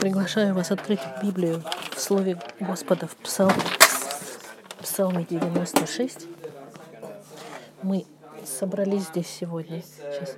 [0.00, 1.62] Приглашаю вас открыть Библию
[1.94, 3.52] в Слове Господа в Псалме,
[4.80, 6.26] Псалме 96.
[7.82, 8.06] Мы
[8.46, 9.82] собрались здесь сегодня.
[9.82, 10.36] Сейчас.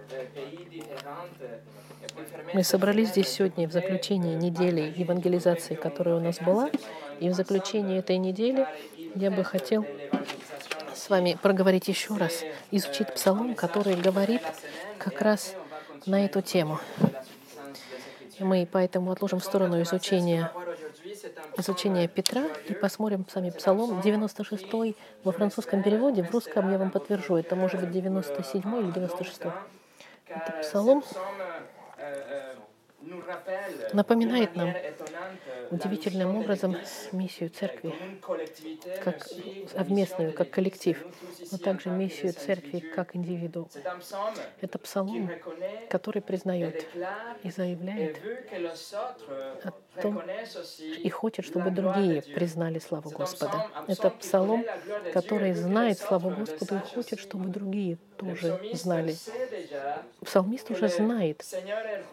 [2.52, 6.68] Мы собрались здесь сегодня в заключении недели евангелизации, которая у нас была.
[7.20, 8.66] И в заключении этой недели
[9.14, 9.86] я бы хотел
[10.92, 12.42] с вами проговорить еще раз,
[12.72, 14.42] изучить псалом, который говорит
[14.98, 15.54] как раз
[16.04, 16.80] на эту тему.
[18.38, 20.50] Мы поэтому отложим в сторону изучения,
[21.56, 24.66] изучения Петра и посмотрим сами Псалом 96
[25.24, 26.22] во французском переводе.
[26.22, 29.42] В русском я вам подтвержу, это может быть 97 или 96.
[30.28, 31.04] Это Псалом
[33.92, 34.74] напоминает нам
[35.72, 36.76] удивительным образом
[37.12, 37.94] миссию церкви
[39.02, 39.26] как
[39.72, 41.04] совместную, как коллектив,
[41.50, 43.68] но также миссию церкви как индивиду.
[44.60, 45.30] Это псалом,
[45.88, 46.86] который признает
[47.42, 48.20] и заявляет
[50.00, 50.22] том
[50.78, 53.68] и хочет, чтобы другие признали славу Господа.
[53.86, 54.64] Это псалом,
[55.12, 59.16] который знает славу Господа и хочет, чтобы другие тоже знали.
[60.24, 61.44] Псалмист уже знает,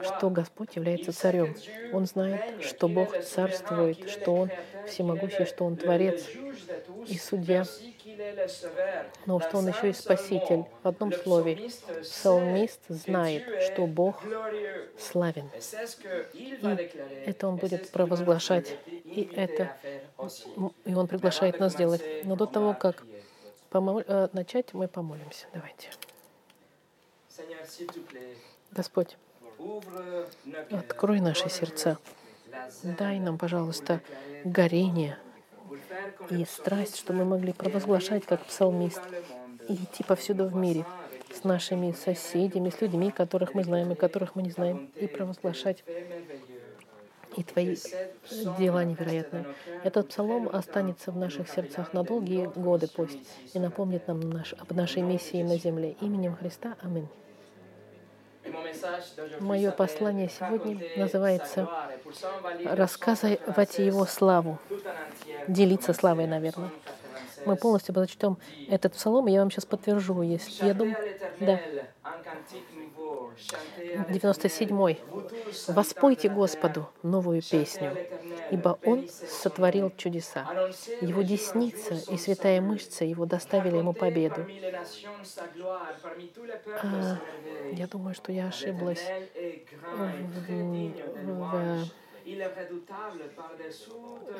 [0.01, 1.55] что Господь является царем.
[1.93, 4.49] Он знает, что Бог царствует, что Он
[4.87, 6.23] всемогущий, что Он творец
[7.07, 7.65] и судья,
[9.25, 10.65] но что Он еще и спаситель.
[10.83, 11.69] В одном слове,
[12.01, 14.21] псалмист знает, что Бог
[14.97, 15.49] славен.
[16.33, 19.75] И это Он будет провозглашать, и это
[20.85, 22.01] и Он приглашает нас сделать.
[22.23, 23.03] Но до того, как
[23.69, 24.03] помол...
[24.05, 25.47] Э, начать, мы помолимся.
[25.53, 25.89] Давайте.
[28.71, 29.17] Господь,
[30.71, 31.97] Открой наши сердца.
[32.83, 34.01] Дай нам, пожалуйста,
[34.43, 35.17] горение
[36.29, 39.01] и страсть, чтобы мы могли провозглашать, как псалмист,
[39.67, 40.85] и идти повсюду в мире
[41.33, 45.83] с нашими соседями, с людьми, которых мы знаем и которых мы не знаем, и провозглашать
[47.37, 47.75] и Твои
[48.57, 49.45] дела невероятные.
[49.83, 53.19] Этот псалом останется в наших сердцах на долгие годы пусть
[53.53, 55.95] и напомнит нам наш, об нашей миссии на земле.
[56.01, 56.75] Именем Христа.
[56.81, 57.07] Аминь.
[59.39, 61.69] Мое послание сегодня называется
[62.65, 64.59] «Рассказывать Его славу».
[65.47, 66.71] Делиться славой, наверное.
[67.45, 68.37] Мы полностью прочтем
[68.67, 70.97] этот псалом, и я вам сейчас подтвержу, если я думаю...
[71.39, 71.59] Да.
[74.09, 74.97] 97.
[75.67, 77.95] «Воспойте Господу новую песню,
[78.51, 80.47] ибо Он сотворил чудеса.
[81.01, 84.45] Его десница и святая мышца Его доставили Ему победу».
[86.83, 87.17] А,
[87.71, 89.05] я думаю, что я ошиблась
[89.93, 90.11] в,
[91.25, 91.89] в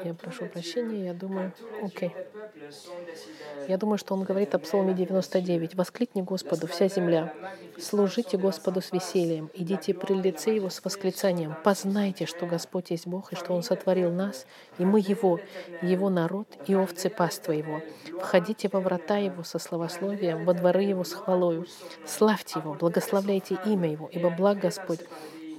[0.03, 2.09] я прошу прощения, я думаю, окей.
[2.09, 3.67] Okay.
[3.67, 5.75] Я думаю, что он говорит о Псалме 99.
[5.75, 7.33] «Воскликни Господу, вся земля,
[7.77, 13.33] служите Господу с весельем, идите при лице Его с восклицанием, познайте, что Господь есть Бог,
[13.33, 14.45] и что Он сотворил нас,
[14.77, 15.39] и мы Его,
[15.81, 17.81] Его народ и овцы паства Его.
[18.19, 21.65] Входите во врата Его со словословием, во дворы Его с хвалою.
[22.05, 25.01] Славьте Его, благословляйте имя Его, ибо благ Господь,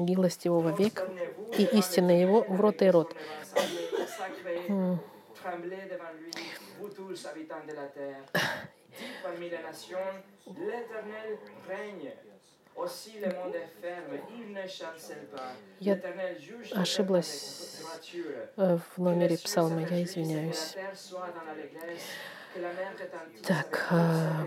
[0.00, 1.06] милость Его век,
[1.56, 3.14] и истина Его в рот и рот.
[15.80, 16.00] Я
[16.74, 17.82] ошиблась
[18.56, 20.76] э, в номере псалма, я извиняюсь.
[23.46, 24.46] Так, а,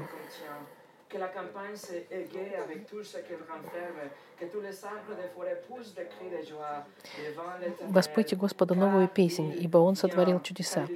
[1.14, 4.10] que la campagne s'égaye avec tout ce qu'elle renferme,
[4.40, 6.86] que tous les arbres des forêts poussent des cris de joie
[7.18, 7.94] devant l'éternel.
[7.94, 10.88] Воспойте Господу новую песнь, ибо Он сотворил чудеса.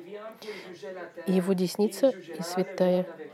[1.28, 3.28] И Его десница и святая а,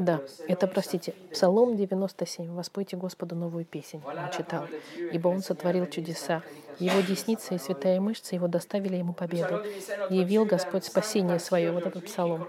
[0.00, 2.52] да, это, простите, Псалом 97.
[2.52, 4.02] «Воспойте Господу новую песнь».
[4.06, 4.66] Он читал.
[5.12, 6.42] «Ибо Он сотворил чудеса.
[6.78, 9.62] Его десница и святая мышца Его доставили Ему победу.
[10.08, 11.72] Явил Господь спасение свое».
[11.72, 12.48] Вот этот Псалом.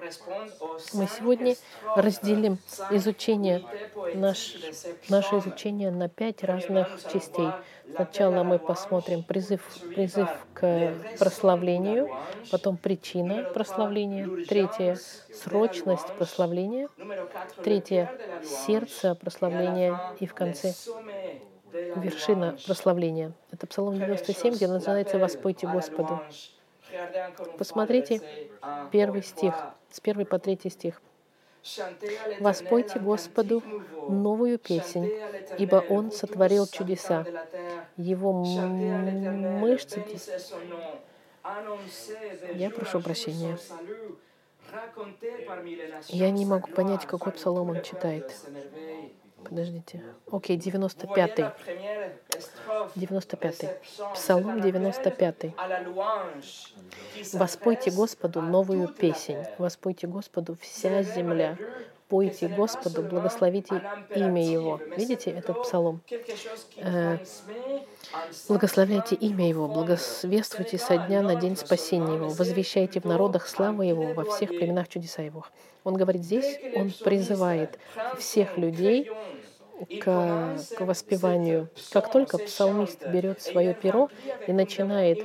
[0.94, 1.56] Мы сегодня
[1.96, 2.58] разделим
[2.92, 3.64] изучение,
[4.16, 4.56] наш,
[5.10, 7.50] наше изучение на пять разных частей.
[7.96, 9.62] Сначала мы посмотрим призыв,
[9.96, 12.10] призыв к прославлению,
[12.52, 14.98] потом причина прославления, третье—
[15.34, 16.90] срочность прославления,
[17.64, 18.12] третье—
[18.44, 20.74] сердце прославления и в конце
[21.72, 23.34] вершина прославления.
[23.52, 26.20] Это Псалом 97, где называется «Воспойте Господу».
[27.58, 28.22] Посмотрите
[28.92, 29.56] первый стих,
[29.90, 31.02] с первый по третий стих.
[32.40, 33.62] Воспойте Господу
[34.10, 35.10] новую песнь,
[35.58, 37.26] ибо Он сотворил чудеса.
[37.98, 40.04] Его мышцы...
[42.54, 43.58] Я прошу прощения.
[46.08, 48.34] Я не могу понять, какой псалом он читает.
[49.44, 50.04] Подождите.
[50.32, 51.52] Окей, 95-й.
[52.96, 54.14] 95-й.
[54.14, 55.54] Псалом 95-й.
[57.38, 59.38] Воспойте Господу новую песнь.
[59.58, 61.58] Воспойте Господу вся земля.
[62.12, 63.82] Пойте Господу, благословите
[64.14, 64.82] имя Его.
[64.98, 66.02] Видите этот псалом?
[66.76, 67.18] Э,
[68.50, 74.14] благословляйте имя Его, благосвествуйте со дня на день спасения Его, возвещайте в народах славу Его,
[74.14, 75.46] во всех племенах чудеса Его.
[75.86, 77.80] Он говорит здесь, он призывает
[78.18, 79.10] всех людей
[80.00, 81.70] к, к воспеванию.
[81.92, 84.10] Как только псалмист берет свое перо
[84.48, 85.20] и начинает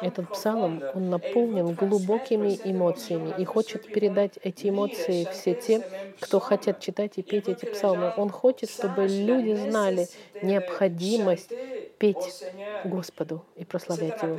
[0.00, 5.86] этот псалом, он наполнен глубокими эмоциями и хочет передать эти эмоции все те,
[6.20, 8.12] кто хотят читать и петь эти псалмы.
[8.16, 10.08] Он хочет, чтобы люди знали
[10.42, 11.50] необходимость
[11.98, 12.44] петь
[12.84, 14.38] Господу и прославлять Его.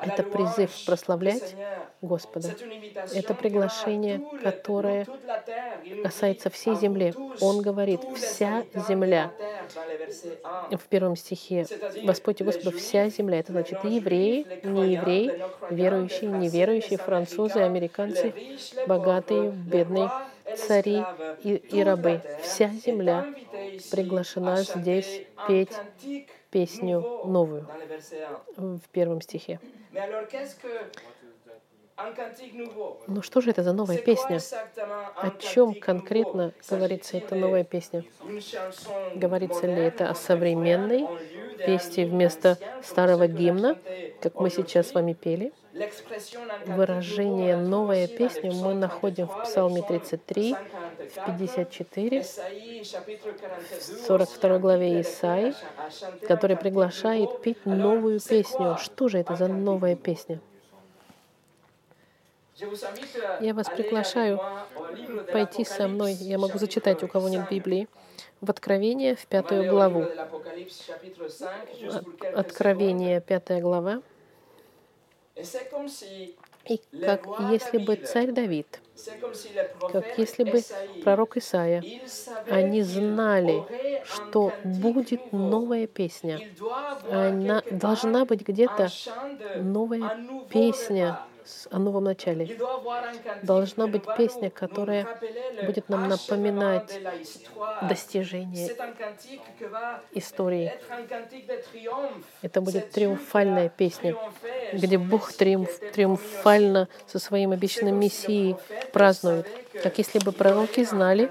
[0.00, 1.56] Это призыв прославлять
[2.00, 2.54] Господа.
[3.14, 5.06] Это приглашение, которое
[6.02, 7.14] касается всей земли.
[7.40, 9.32] Он говорит, вся земля.
[10.70, 11.66] В первом стихе
[12.04, 13.40] «Воспойте Господу вся земля».
[13.40, 18.32] Это значит и евреи, не евреи, верующие, неверующие, французы, американцы,
[18.86, 20.10] богатые, бедные,
[20.56, 21.04] цари
[21.42, 22.22] и, и рабы.
[22.42, 23.26] Вся земля
[23.90, 25.72] приглашена здесь петь
[26.50, 27.66] песню новую
[28.56, 29.60] в первом стихе.
[33.08, 34.38] Ну что же это за новая песня?
[35.16, 38.04] О чем конкретно говорится эта новая песня?
[39.16, 41.08] Говорится ли это о современной
[41.66, 43.76] песне вместо старого гимна,
[44.20, 45.52] как мы сейчас с вами пели?
[46.66, 50.56] Выражение «новая песня» мы находим в Псалме 33,
[51.08, 52.26] в 54, в
[54.06, 55.54] 42 главе Исаи,
[56.26, 58.76] который приглашает петь новую песню.
[58.78, 60.40] Что же это за новая песня?
[63.40, 64.40] Я вас приглашаю
[65.32, 66.12] пойти со мной.
[66.14, 67.88] Я могу зачитать, у кого нет Библии.
[68.40, 70.06] В Откровение, в пятую главу.
[72.34, 74.02] Откровение, пятая глава.
[76.68, 78.80] И как если бы царь Давид,
[79.86, 80.66] как если бы
[81.00, 81.86] пророк Исаия,
[82.48, 83.68] они знали,
[84.02, 86.42] что будет новая песня.
[87.08, 88.94] Она должна быть где-то
[89.54, 90.12] новая
[90.48, 91.18] песня
[91.70, 92.58] о новом начале.
[93.42, 95.06] Должна быть песня, которая
[95.64, 97.00] будет нам напоминать
[97.88, 98.76] достижение
[100.12, 100.72] истории.
[102.42, 104.16] Это будет триумфальная песня,
[104.72, 108.56] где Бог триумф, триумфально со своим обещанным Мессией
[108.92, 109.46] празднует.
[109.82, 111.30] Как если бы пророки знали,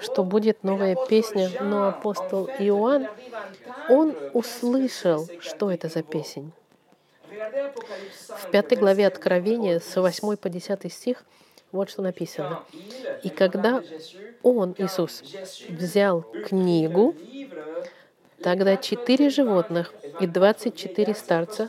[0.00, 3.06] что будет новая песня, но апостол Иоанн,
[3.88, 6.52] он услышал, что это за песень.
[8.28, 11.24] В пятой главе Откровения с 8 по 10 стих
[11.72, 12.62] вот что написано.
[13.22, 13.82] «И когда
[14.42, 15.22] Он, Иисус,
[15.68, 17.14] взял книгу,
[18.42, 21.68] тогда четыре животных и двадцать четыре старца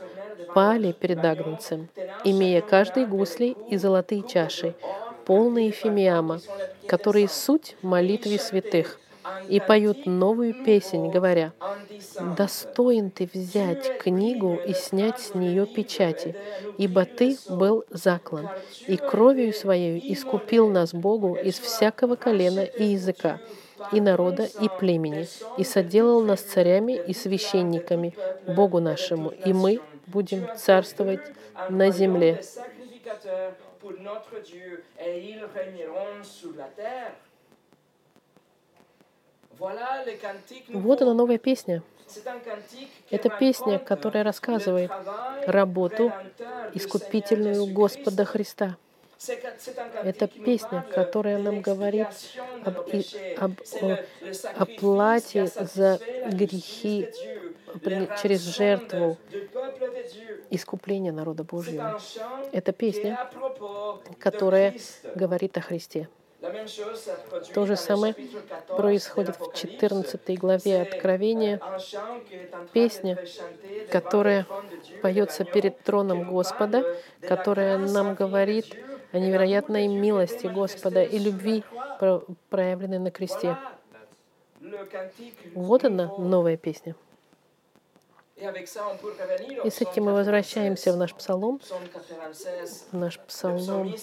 [0.55, 1.87] пали перед Агнцем,
[2.23, 4.73] имея каждый гусли и золотые чаши,
[5.25, 6.41] полные фимиама,
[6.87, 8.99] которые суть молитвы святых
[9.47, 11.53] и поют новую песнь, говоря,
[12.37, 16.35] «Достоин ты взять книгу и снять с нее печати,
[16.77, 18.49] ибо ты был заклан,
[18.87, 23.39] и кровью своей искупил нас Богу из всякого колена и языка,
[23.91, 28.15] и народа, и племени, и соделал нас царями и священниками
[28.47, 31.21] Богу нашему, и мы будем царствовать
[31.69, 32.41] на земле».
[40.69, 41.83] Вот она новая песня.
[43.09, 44.91] Это песня, которая рассказывает
[45.45, 46.11] работу
[46.73, 48.77] искупительную Господа Христа.
[50.03, 52.07] Это песня, которая нам говорит
[52.65, 53.05] об, и,
[53.37, 53.51] об
[54.57, 55.99] оплате за
[56.31, 57.07] грехи
[58.21, 59.17] через жертву
[60.49, 61.99] искупления народа Божьего.
[62.51, 63.29] Это песня,
[64.19, 64.75] которая
[65.15, 66.09] говорит о Христе.
[67.53, 68.15] То же самое
[68.67, 71.59] происходит в 14 главе Откровения.
[72.73, 73.17] Песня,
[73.91, 74.47] которая
[75.01, 78.75] поется перед троном Господа, которая нам говорит
[79.11, 81.63] о невероятной милости Господа и любви,
[82.49, 83.55] проявленной на кресте.
[85.53, 86.95] Вот она, новая песня.
[89.63, 91.61] И с этим мы возвращаемся в наш псалом,
[92.91, 93.95] в наш псалом,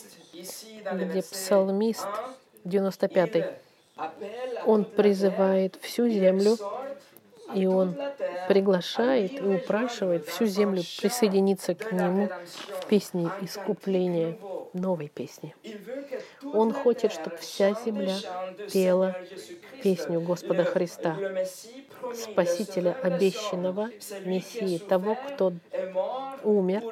[0.92, 2.06] где псалмист
[2.64, 3.44] 95-й,
[4.64, 6.56] он призывает всю землю,
[7.54, 7.96] и он
[8.46, 12.28] приглашает и упрашивает всю землю присоединиться к нему
[12.80, 14.38] в песне искупления
[14.72, 15.56] новой песни.
[16.52, 18.16] Он хочет, чтобы вся земля
[18.72, 19.16] пела
[19.82, 21.16] песню Господа Христа,
[22.12, 23.90] Спасителя обещанного,
[24.24, 25.54] Мессии, того, кто
[26.42, 26.84] умер,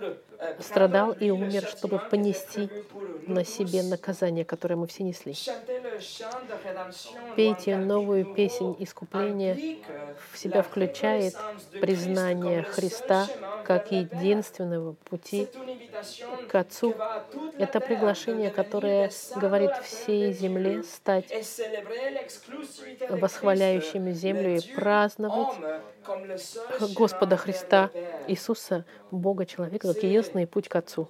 [0.61, 2.69] страдал и умер, чтобы понести
[3.27, 5.35] на себе наказание, которое мы все несли.
[7.35, 9.79] Пейте новую песнь искупления,
[10.33, 11.35] в себя включает
[11.81, 13.27] признание Христа
[13.65, 15.49] как единственного пути
[16.49, 16.95] к Отцу.
[17.59, 21.33] Это приглашение, которое говорит всей земле стать
[23.09, 25.57] восхваляющими землю и праздновать
[26.95, 27.91] Господа Христа
[28.29, 31.09] Иисуса, Бога человека, как единственный путь к Отцу.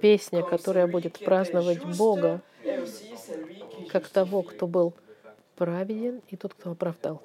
[0.00, 2.40] Песня, которая будет праздновать Бога,
[3.90, 4.94] как того, кто был
[5.56, 7.22] праведен, и тот, кто оправдал.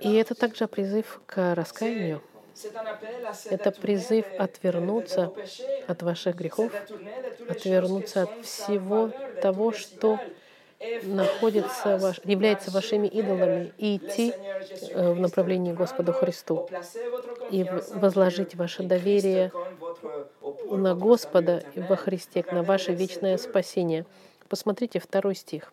[0.00, 2.22] И это также призыв к раскаянию.
[3.50, 5.32] Это призыв отвернуться
[5.86, 6.72] от ваших грехов,
[7.48, 9.10] отвернуться от всего
[9.42, 10.18] того, что
[11.02, 14.32] находится, ваш, является вашими идолами, и идти
[14.90, 16.68] э, в направлении Господу Христу,
[17.50, 17.64] и
[17.94, 19.52] возложить ваше доверие
[20.70, 24.04] на Господа и во Христе, на ваше вечное спасение.
[24.48, 25.72] Посмотрите второй стих.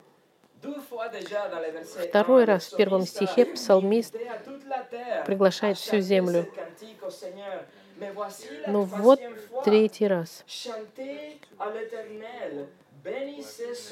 [2.07, 4.15] Второй раз в первом стихе псалмист
[5.25, 6.47] приглашает всю землю.
[8.67, 9.19] Но вот
[9.65, 10.43] третий раз.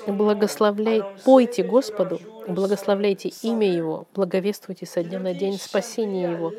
[0.08, 6.54] Благословляй, пойте Господу, благословляйте имя Его, благовествуйте со дня на день спасения Его.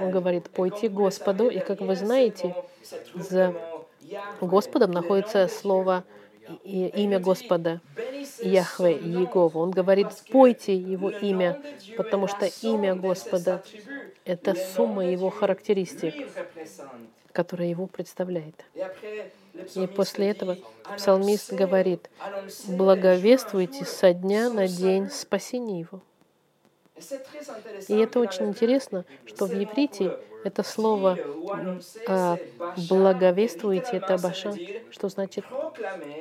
[0.00, 2.54] Он говорит, пойте Господу, и как вы знаете,
[3.14, 3.54] за
[4.40, 6.04] Господом находится слово
[6.64, 7.80] и имя Господа,
[8.42, 9.58] Яхве, Егова.
[9.58, 11.60] Он говорит, пойте Его имя,
[11.96, 13.62] потому что имя Господа—
[14.24, 16.14] это сумма Его характеристик,
[17.32, 18.64] которая Его представляет.
[19.74, 20.56] И после этого
[20.96, 22.10] псалмист говорит,
[22.66, 26.00] благовествуйте со дня на день спасения Его.
[27.88, 31.18] И это очень интересно, что в иврите это слово
[32.06, 32.38] а,
[32.88, 34.54] «благовествуете»— это баша,
[34.90, 35.44] что значит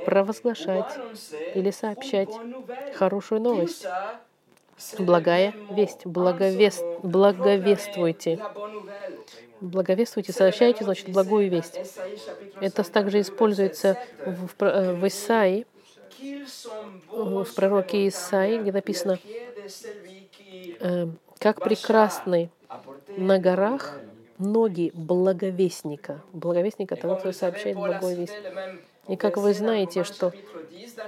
[0.06, 0.92] провозглашать
[1.54, 2.30] или сообщать
[2.96, 3.86] хорошую новость.
[5.00, 8.40] Благая весть, благовест, благовествуйте.
[9.62, 11.80] Благовествуйте, сообщайте, значит, благую весть.
[12.62, 15.66] Это также используется в, в, э, Исаии,
[17.12, 19.20] в пророке Исаии, где написано,
[20.80, 21.08] э,
[21.40, 22.50] как прекрасны
[23.16, 24.00] на горах
[24.38, 26.22] ноги благовестника.
[26.34, 28.34] Благовестника того, кто сообщает благую весть.
[29.08, 30.34] И как вы знаете, что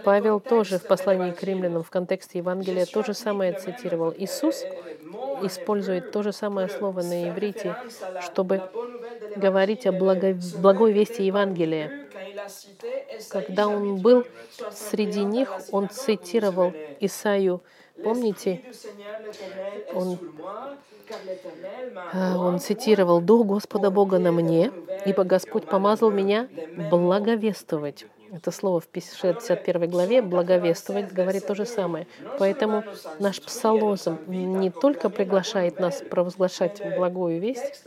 [0.03, 4.13] Павел тоже в послании к римлянам в контексте Евангелия то же самое цитировал.
[4.17, 4.63] Иисус
[5.43, 7.75] использует то же самое слово на иврите,
[8.21, 8.61] чтобы
[9.35, 10.35] говорить о благо...
[10.57, 12.07] благой вести Евангелия.
[13.29, 14.25] Когда он был
[14.71, 17.61] среди них, он цитировал Исаию.
[18.03, 18.63] Помните,
[19.93, 20.17] он
[22.13, 24.71] он цитировал «Дух Господа Бога на мне,
[25.05, 26.47] ибо Господь помазал меня
[26.89, 28.05] благовествовать».
[28.31, 32.05] Это слово в 61 главе «благовествовать» говорит то же самое.
[32.37, 32.83] Поэтому
[33.17, 37.83] наш псалозм не только приглашает нас провозглашать благую весть,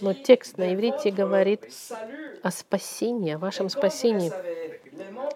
[0.00, 1.72] но текст на иврите говорит
[2.42, 4.30] о спасении, о вашем спасении.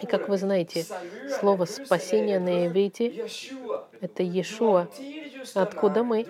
[0.03, 0.85] И как вы знаете,
[1.41, 3.27] слово «спасение» на иврите—
[4.03, 4.89] это Иешуа,
[5.55, 6.27] откуда мы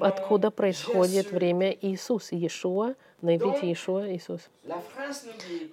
[0.00, 4.40] откуда происходит время Иисус, Иешуа, на иврите Иешуа, Иисус.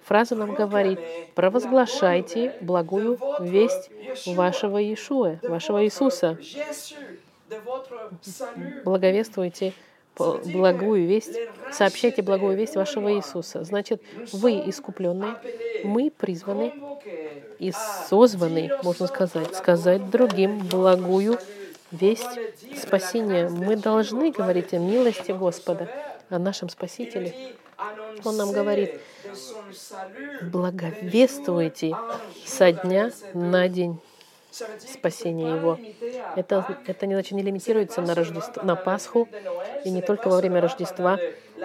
[0.04, 0.98] Фраза нам говорит,
[1.34, 3.90] провозглашайте благую весть
[4.26, 6.38] вашего Иешуа, вашего Иисуса.
[8.84, 9.72] Благовествуйте
[10.16, 11.36] благую весть,
[11.72, 13.64] сообщайте благую весть вашего Иисуса.
[13.64, 15.36] Значит, вы искупленные,
[15.82, 16.72] мы призваны
[17.58, 21.38] и созваны, можно сказать, сказать другим благую
[21.94, 22.38] весть
[22.76, 23.48] спасения.
[23.48, 25.88] Мы должны говорить о милости Господа,
[26.28, 27.34] о нашем Спасителе.
[28.24, 29.00] Он нам говорит,
[30.42, 31.96] благовествуйте
[32.46, 33.98] со дня на день
[34.52, 35.78] спасения Его.
[36.36, 39.28] Это, это не, значит, не лимитируется на, Рождество, на Пасху,
[39.84, 41.18] и не только во время Рождества,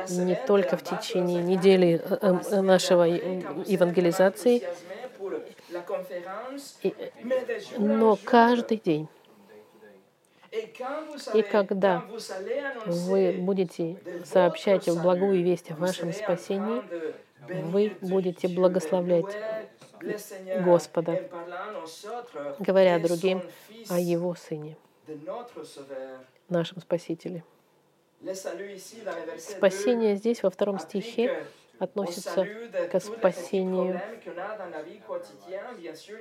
[0.09, 4.63] не только в течение недели э, э, нашего евангелизации,
[7.77, 9.07] но каждый день.
[10.51, 12.05] И когда
[12.85, 16.81] вы будете сообщать благую весть о вашем спасении,
[17.47, 19.37] вы будете благословлять
[20.63, 21.29] Господа,
[22.59, 23.41] говоря другим
[23.89, 24.77] о Его Сыне,
[26.47, 27.43] нашем Спасителе.
[29.37, 31.45] Спасение здесь, во втором стихе,
[31.79, 32.49] относится
[32.87, 34.03] к спасению,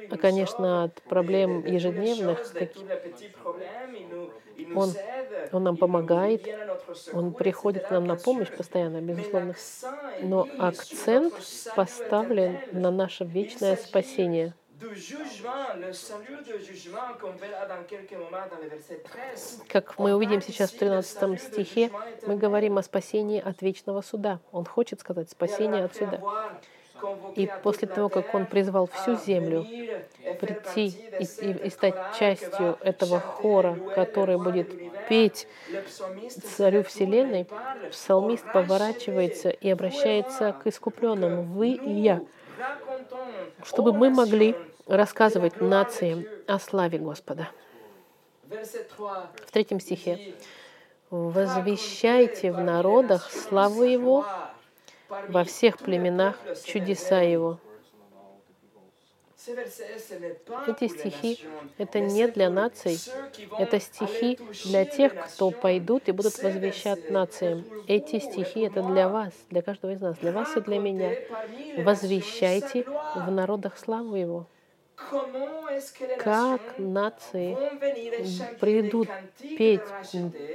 [0.08, 2.46] а, конечно, от проблем ежедневных.
[4.72, 4.98] Он,
[5.50, 6.50] он нам помогает,
[7.10, 9.56] Он приходит к нам на помощь постоянно, безусловно.
[10.20, 14.54] Но акцент поставлен на наше вечное спасение–
[19.68, 21.90] как мы увидим сейчас в 13 стихе,
[22.26, 24.40] мы говорим о спасении от вечного суда.
[24.52, 26.20] Он хочет сказать спасение от суда.
[27.36, 29.64] И после того, как он призвал всю землю
[30.40, 34.68] прийти и, и, и стать частью этого хора, который будет
[35.08, 35.46] петь
[36.56, 37.46] царю Вселенной,
[37.90, 41.52] псалмист поворачивается и обращается к искупленным.
[41.54, 42.20] Вы и я
[43.64, 44.56] чтобы мы могли
[44.88, 47.48] рассказывать нациям о славе Господа.
[48.48, 50.34] В третьем стихе.
[51.10, 54.26] «Возвещайте в народах славу Его,
[55.08, 57.58] во всех племенах чудеса Его».
[60.66, 61.46] Эти стихи—
[61.78, 62.98] это не для наций,
[63.58, 67.64] это стихи для тех, кто пойдут и будут возвещать нациям.
[67.86, 71.14] Эти стихи— это для вас, для каждого из нас, для вас и для меня.
[71.78, 74.46] Возвещайте в народах славу Его
[76.18, 77.56] как нации
[78.58, 79.80] придут петь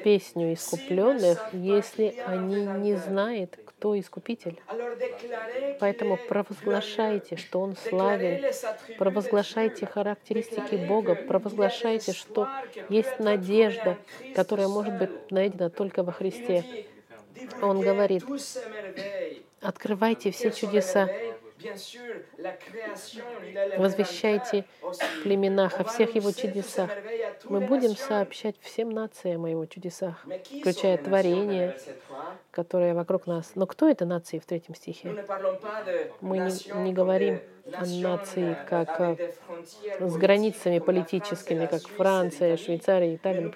[0.03, 4.61] песню искупленных, если они не знают, кто Искупитель.
[5.79, 8.43] Поэтому провозглашайте, что Он славен,
[8.97, 12.47] провозглашайте характеристики Бога, провозглашайте, что
[12.89, 13.97] есть надежда,
[14.35, 16.63] которая может быть найдена только во Христе.
[17.61, 18.23] Он говорит,
[19.61, 21.09] открывайте все чудеса,
[23.77, 26.89] Возвещайте в племенах о всех его чудесах.
[27.45, 30.25] Мы будем сообщать всем нациям о его чудесах,
[30.59, 31.77] включая творение,
[32.51, 33.51] которое вокруг нас.
[33.55, 35.25] Но кто это нации в третьем стихе?
[36.21, 37.39] Мы не, не говорим
[37.71, 39.19] о нации как
[39.99, 43.51] с границами политическими, как Франция, Швейцария, Италия.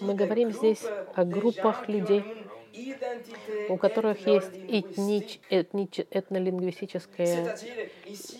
[0.00, 2.24] Мы говорим здесь о группах людей,
[3.68, 7.54] у которых есть этнич, этнич, этнолингвистические,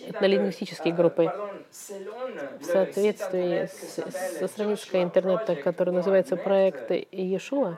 [0.07, 1.31] этнолингвистические группы.
[2.59, 3.99] В соответствии с,
[4.39, 7.77] со страницей интернета, которая называется «Проект Иешуа»,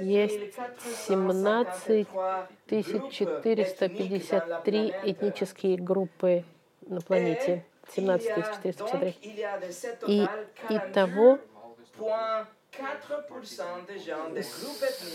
[0.00, 0.54] есть
[1.06, 2.06] 17
[2.68, 6.44] 453 этнические группы
[6.86, 7.64] на планете.
[7.94, 9.16] 17 453.
[10.06, 10.26] И
[10.70, 11.38] итого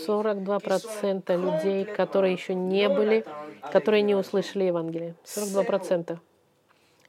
[0.06, 3.24] 42% людей, которые еще не были,
[3.72, 5.16] которые не услышали Евангелие.
[5.24, 6.18] 42%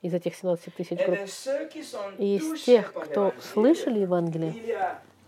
[0.01, 1.19] из этих 17 тысяч групп.
[2.17, 4.55] И из тех, кто слышали Евангелие,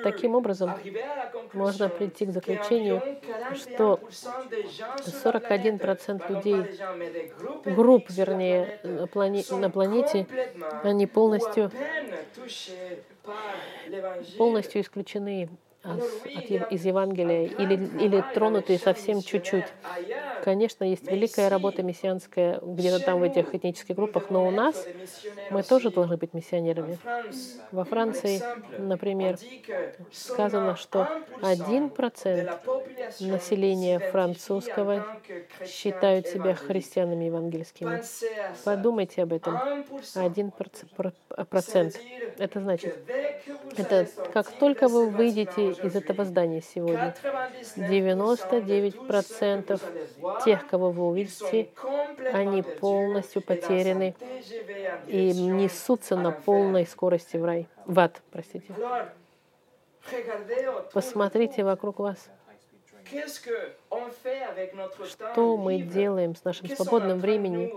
[0.04, 0.74] Таким образом,
[1.54, 3.02] можно прийти к заключению,
[3.56, 4.00] что
[5.06, 6.80] 41% людей,
[7.66, 10.28] групп, вернее, на, плане, на планете,
[10.84, 11.72] они полностью,
[14.38, 15.50] полностью исключены
[15.84, 19.66] из Евангелия или, или тронуты совсем чуть-чуть.
[20.44, 24.86] Конечно, есть великая работа мессианская где-то там в этих этнических группах, но у нас
[25.50, 26.98] мы тоже должны быть миссионерами.
[27.72, 28.42] Во Франции,
[28.78, 29.38] например,
[30.12, 31.08] сказано, что
[31.42, 32.50] один процент
[33.20, 35.06] населения французского
[35.66, 38.02] считают себя христианами евангельскими.
[38.64, 39.60] Подумайте об этом.
[40.16, 40.52] Один
[41.50, 42.00] процент.
[42.38, 42.96] Это значит,
[43.76, 47.16] это как только вы выйдете из этого здания сегодня.
[47.76, 49.82] 99%
[50.46, 51.70] тех, кого вы увидите,
[52.34, 54.14] они полностью потеряны
[55.08, 58.72] и несутся на полной скорости в рай, в ад, простите.
[60.94, 62.30] Посмотрите вокруг вас.
[65.06, 67.72] Что мы делаем с нашим свободным временем?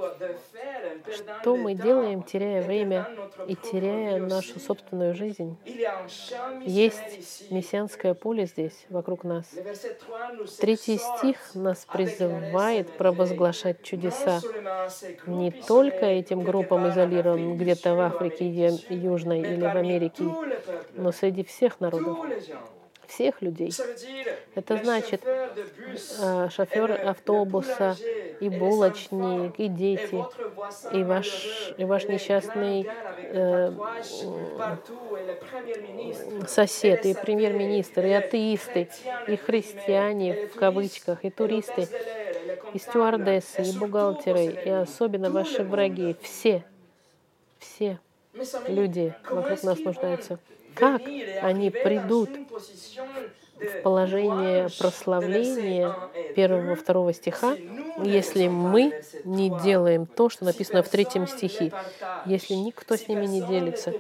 [1.41, 3.09] Что мы делаем, теряя время
[3.47, 5.57] и теряя нашу собственную жизнь?
[6.65, 9.47] Есть мессианское поле здесь, вокруг нас.
[10.59, 14.41] Третий стих нас призывает провозглашать чудеса.
[15.27, 18.47] не только этим группам изолированным где-то в Африке,
[18.89, 20.25] Южной или в Америке,
[20.95, 22.19] но среди всех народов
[23.11, 23.73] всех людей.
[24.55, 27.97] Это значит э, шофер автобуса,
[28.41, 30.25] и булочник, и дети,
[30.93, 33.73] и ваш, и ваш несчастный э,
[36.47, 38.89] сосед, и премьер-министр, и атеисты,
[39.27, 41.89] и христиане в кавычках, и туристы,
[42.73, 46.65] и стюардессы, и бухгалтеры, и особенно ваши враги, все,
[47.59, 47.99] все
[48.69, 50.39] люди вокруг нас нуждаются.
[50.75, 51.03] Как
[51.43, 52.31] они придут
[53.61, 55.95] в положение прославления
[56.35, 57.57] первого второго стиха,
[58.03, 61.73] если мы не делаем то, что написано в третьем стихе,
[62.27, 63.93] если никто с ними не делится,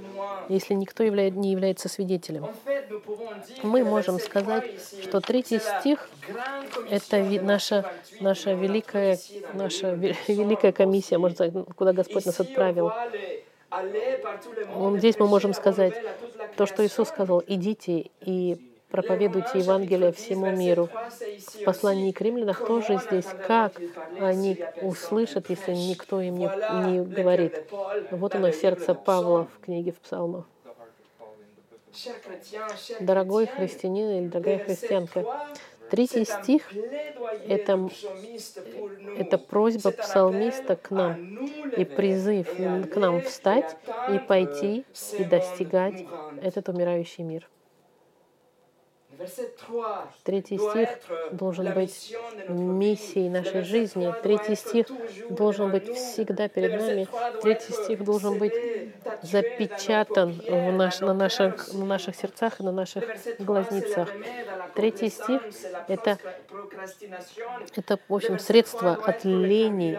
[0.48, 2.46] если никто являет, не является свидетелем.
[3.62, 4.64] Мы можем сказать,
[5.02, 6.08] что третий стих—
[6.90, 9.18] это наша, наша, великая,
[9.52, 9.90] наша
[10.28, 12.90] великая комиссия, может сказать, куда Господь нас отправил.
[14.98, 15.94] Здесь мы можем сказать
[16.56, 18.58] то, что Иисус сказал, идите и
[18.90, 20.88] проповедуйте Евангелие всему миру.
[20.88, 23.80] В послании к римлянах тоже здесь, как
[24.18, 26.46] они услышат, если никто им не,
[26.90, 27.64] не говорит.
[28.10, 30.46] Вот оно, сердце Павла в книге в Псалмах.
[33.00, 35.24] Дорогой христианин или дорогая христианка,
[35.90, 36.62] третий стих—
[37.48, 37.88] это,
[39.16, 41.38] это просьба псалмиста к нам.
[41.76, 43.76] И призыв к нам встать
[44.12, 44.84] и пойти
[45.18, 46.04] и достигать
[46.42, 47.48] этот умирающий мир.
[50.24, 50.88] Третий стих
[51.32, 52.14] должен быть
[52.48, 54.12] миссией нашей жизни.
[54.22, 54.86] Третий стих
[55.28, 57.08] должен быть всегда перед нами.
[57.42, 58.54] Третий стих должен быть
[59.22, 63.04] запечатан в наш, на, наших, на наших сердцах и на наших
[63.38, 64.08] глазницах.
[64.74, 65.42] Третий стих—
[65.88, 66.18] это,
[67.76, 69.98] это, в общем, средство от лени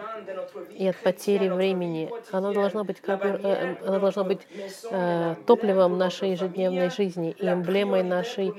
[0.70, 2.10] и от потери времени.
[2.30, 4.40] Оно должно быть, как, э, оно должно быть
[4.90, 8.52] э, топливом нашей ежедневной жизни и эмблемой нашей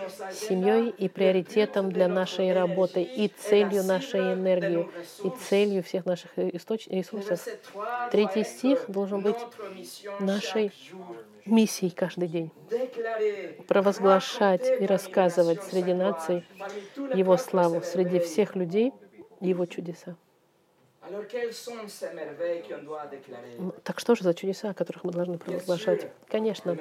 [0.53, 4.87] семьей и приоритетом для нашей работы и целью нашей энергии
[5.23, 6.87] и целью всех наших источ...
[6.87, 7.45] ресурсов.
[8.11, 9.37] Третий стих должен быть
[10.19, 10.71] нашей
[11.45, 12.51] миссией каждый день.
[13.67, 16.45] Провозглашать и рассказывать среди наций
[17.13, 18.93] Его славу, среди всех людей
[19.41, 20.15] Его чудеса.
[23.83, 26.07] Так что же за чудеса, о которых мы должны провозглашать?
[26.27, 26.77] Конечно,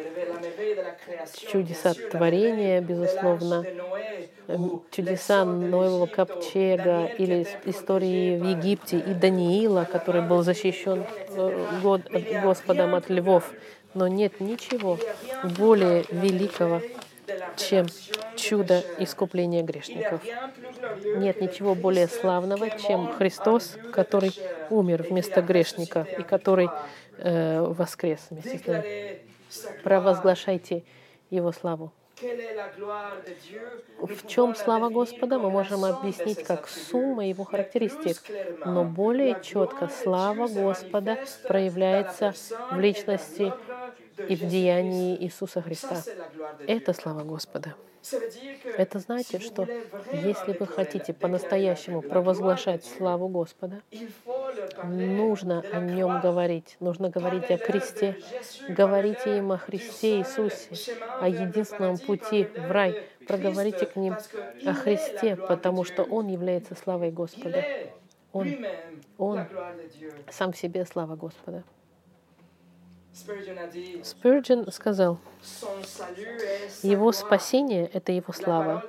[1.50, 3.64] чудеса творения, безусловно,
[4.90, 13.08] чудеса Нового Ковчега или истории в Египте и Даниила, который был защищен э, Господом от
[13.10, 13.50] львов.
[13.94, 14.98] Но нет ничего
[15.58, 16.80] более великого,
[17.56, 17.86] чем
[18.36, 20.22] чудо искупления грешников.
[21.16, 24.32] Нет ничего более славного, чем Христос, который
[24.70, 26.68] умер вместо грешника и который
[27.18, 28.82] э, воскрес вместе с ним.
[29.82, 30.84] Провозглашайте
[31.30, 31.92] Его славу.
[33.98, 38.18] В чем слава Господа, мы можем объяснить как сумма его характеристик,
[38.64, 41.18] но более четко слава Господа
[41.48, 42.32] проявляется
[42.70, 43.52] в личности
[44.28, 46.02] и в деянии Иисуса Христа.
[46.66, 47.74] Это слава Господа.
[48.76, 49.66] Это значит, что
[50.12, 53.80] если вы хотите по-настоящему провозглашать славу Господа,
[54.82, 56.76] нужно о Нем говорить.
[56.80, 58.16] Нужно говорить о Христе.
[58.68, 63.04] Говорите им о Христе Иисусе, о единственном пути в рай.
[63.26, 64.16] Проговорите к ним
[64.66, 67.64] о Христе, потому что Он является славой Господа.
[68.32, 68.48] Он,
[69.18, 69.46] Он
[70.30, 71.62] сам в себе слава Господа.
[73.12, 75.18] Спurgeon сказал,
[76.82, 78.82] его спасение— это его слава.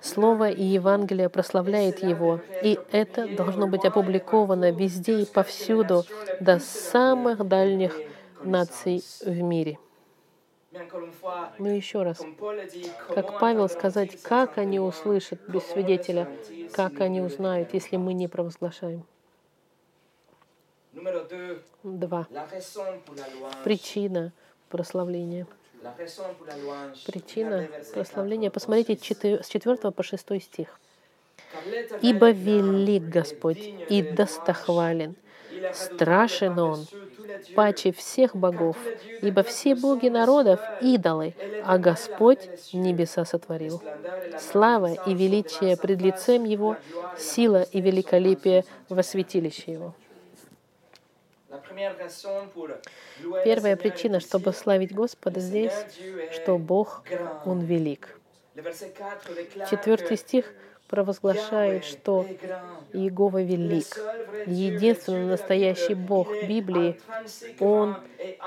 [0.00, 6.04] Слово и Евангелие прославляет его, и это должно быть опубликовано везде и повсюду,
[6.40, 7.94] до самых дальних
[8.42, 9.78] наций в мире.
[11.58, 12.20] Но еще раз,
[13.14, 16.28] как Павел сказать, как они услышат без свидетеля,
[16.72, 19.04] как они узнают, если мы не провозглашаем.
[21.82, 22.26] Два.
[23.64, 24.32] Причина
[24.68, 25.46] прославления.
[27.06, 28.50] Причина прославления.
[28.50, 28.96] Посмотрите
[29.42, 30.80] с 4 по 6 стих.
[32.02, 33.58] «Ибо велик Господь
[33.88, 35.14] и достохвален,
[35.72, 36.86] страшен Он,
[37.54, 38.76] паче всех богов,
[39.22, 41.34] ибо все боги народов— идолы,
[41.64, 43.82] а Господь небеса сотворил.
[44.38, 46.76] Слава и величие пред лицем Его,
[47.16, 49.94] сила и великолепие во святилище Его».
[53.44, 55.72] Первая причина, чтобы славить Господа здесь,
[56.32, 57.02] что Бог,
[57.44, 58.18] Он велик.
[59.70, 60.52] Четвертый стих
[60.88, 62.26] провозглашает, что
[62.92, 63.98] Иегова велик.
[64.46, 66.98] Единственный настоящий Бог Библии,
[67.60, 67.96] Он,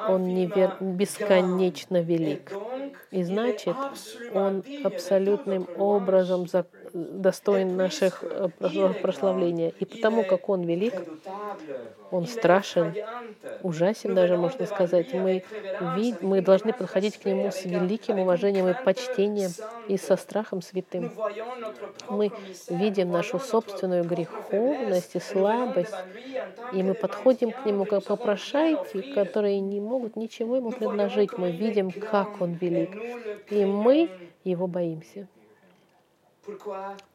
[0.08, 0.76] он невер...
[0.80, 2.52] бесконечно велик.
[3.12, 3.76] И значит,
[4.34, 6.48] Он абсолютным образом
[6.93, 8.49] достоин наших э,
[9.01, 9.73] прославления.
[9.80, 10.93] И потому как Он велик,
[12.12, 12.93] Он страшен,
[13.62, 15.43] ужасен даже, можно сказать, мы,
[16.21, 19.51] мы должны подходить к Нему с великим уважением и почтением
[19.88, 21.12] и со страхом святым.
[22.10, 22.32] Мы
[22.69, 25.95] видим нашу собственную греховность и слабость,
[26.73, 31.38] и мы подходим к Нему как попрошайки, которые не могут ничего Ему предложить.
[31.38, 32.91] Мы видим, как Он велик,
[33.49, 34.10] и мы
[34.43, 35.27] Его боимся.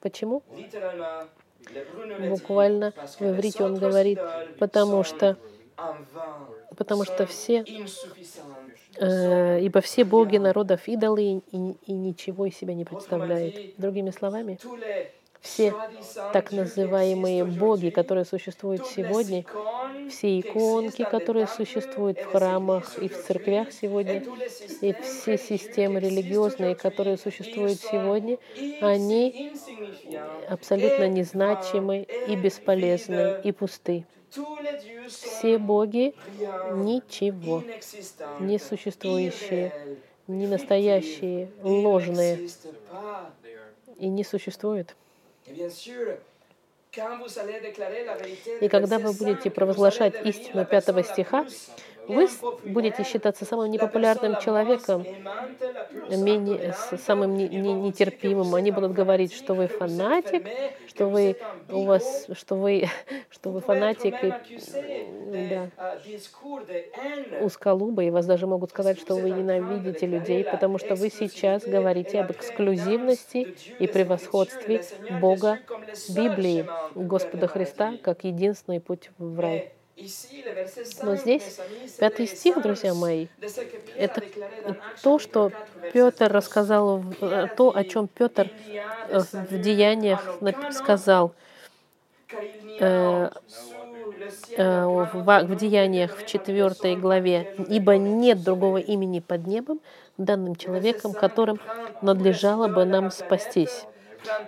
[0.00, 0.42] Почему?
[2.28, 4.20] Буквально в иврите он говорит,
[4.58, 5.36] потому что,
[6.76, 7.64] потому что все,
[8.98, 11.42] э, ибо все боги народов идолы и,
[11.86, 13.76] и ничего из себя не представляют.
[13.78, 14.58] Другими словами,
[15.46, 15.72] все
[16.32, 19.44] так называемые боги, которые существуют сегодня,
[20.11, 24.24] все иконки, которые существуют в храмах и в церквях сегодня,
[24.80, 28.38] и все системы религиозные, которые существуют сегодня,
[28.80, 29.52] они
[30.48, 34.04] абсолютно незначимы и бесполезны и пусты.
[35.09, 36.14] Все боги
[36.74, 37.62] ничего,
[38.40, 39.72] не существующие,
[40.26, 42.48] не настоящие, ложные
[43.98, 44.96] и не существуют.
[48.61, 51.46] И когда вы будете провозглашать истину пятого стиха,
[52.08, 52.28] вы
[52.64, 55.04] будете считаться самым непопулярным человеком,
[56.10, 56.74] менее,
[57.06, 58.54] самым нетерпимым.
[58.54, 60.46] Они будут говорить, что вы фанатик,
[60.88, 61.36] что вы
[61.70, 62.88] у вас, что вы,
[63.30, 64.32] что вы фанатик и
[65.48, 65.70] да,
[67.40, 72.20] узколуба, и вас даже могут сказать, что вы ненавидите людей, потому что вы сейчас говорите
[72.20, 74.82] об эксклюзивности и превосходстве
[75.20, 75.58] Бога
[76.08, 79.75] Библии, Господа Христа, как единственный путь в рай.
[81.02, 81.59] Но здесь
[81.98, 83.28] пятый стих, друзья мои,
[83.96, 84.22] это
[85.02, 85.52] то, что
[85.92, 88.50] Петр рассказал, э, то, о чем Петр
[89.09, 90.38] э, в деяниях
[90.72, 91.35] сказал.
[92.78, 93.30] Э,
[94.59, 99.80] в деяниях в четвертой главе, ибо нет другого имени под небом,
[100.18, 101.59] данным человеком, которым
[102.02, 103.87] надлежало бы нам спастись.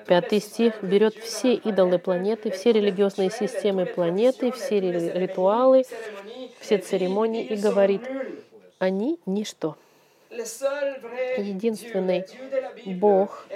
[0.06, 5.84] Пятый стих берет все идолы планеты, все религиозные системы планеты, все ритуалы,
[6.60, 8.02] все церемонии и говорит,
[8.78, 9.76] они ничто.
[10.30, 12.26] Единственный
[12.84, 13.46] Бог,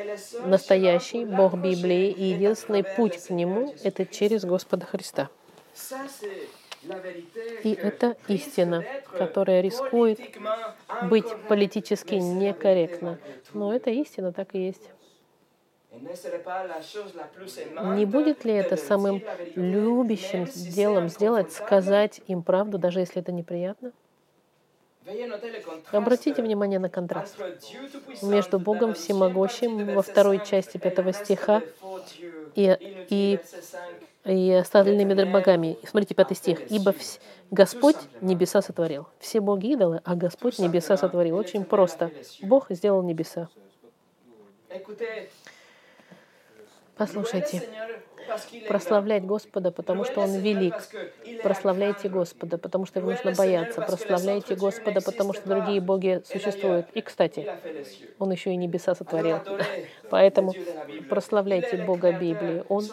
[0.44, 5.28] настоящий Бог Библии, и единственный путь к Нему— это через Господа Христа.
[7.62, 8.84] И это истина,
[9.16, 10.18] которая рискует
[11.08, 13.18] быть политически некорректна.
[13.52, 14.82] Но это истина, так и есть.
[17.96, 19.22] Не будет ли это самым
[19.54, 23.92] любящим делом сделать, сказать им правду, даже если это неприятно?
[25.90, 27.36] Обратите внимание на контраст
[28.22, 31.62] между Богом Всемогущим во второй части пятого стиха
[32.54, 32.76] и,
[33.10, 33.40] и,
[34.24, 35.78] и остальными богами.
[35.84, 36.70] Смотрите, пятый стих.
[36.70, 36.94] «Ибо
[37.50, 39.08] Господь небеса сотворил».
[39.18, 41.36] Все боги идолы, а Господь небеса сотворил.
[41.36, 42.12] Очень просто.
[42.40, 43.48] Бог сделал небеса.
[47.02, 47.68] Послушайте,
[48.68, 50.74] прославлять Господа, потому что Он велик.
[51.42, 53.80] Прославляйте Господа, потому что его нужно бояться.
[53.80, 56.86] Прославляйте Господа, потому что другие боги существуют.
[56.94, 57.50] И, кстати,
[58.20, 59.40] Он еще и небеса сотворил.
[60.10, 60.54] Поэтому
[61.08, 62.62] прославляйте Бога Библии.
[62.68, 62.84] Он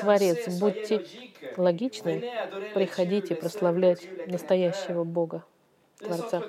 [0.00, 0.48] Творец.
[0.58, 1.04] Будьте
[1.58, 2.24] логичны.
[2.72, 5.44] Приходите прославлять настоящего Бога.
[5.98, 6.42] Творца.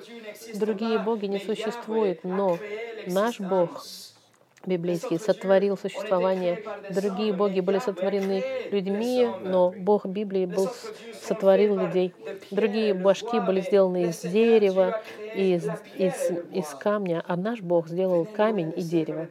[0.54, 2.58] Другие боги не существуют, но
[3.06, 3.84] наш Бог
[4.66, 6.62] библейский сотворил существование.
[6.90, 10.68] Другие боги были сотворены людьми, но Бог Библии был,
[11.22, 12.14] сотворил людей.
[12.50, 15.00] Другие башки были сделаны из дерева,
[15.34, 16.14] из, из,
[16.52, 19.28] из камня, а наш Бог сделал камень и дерево.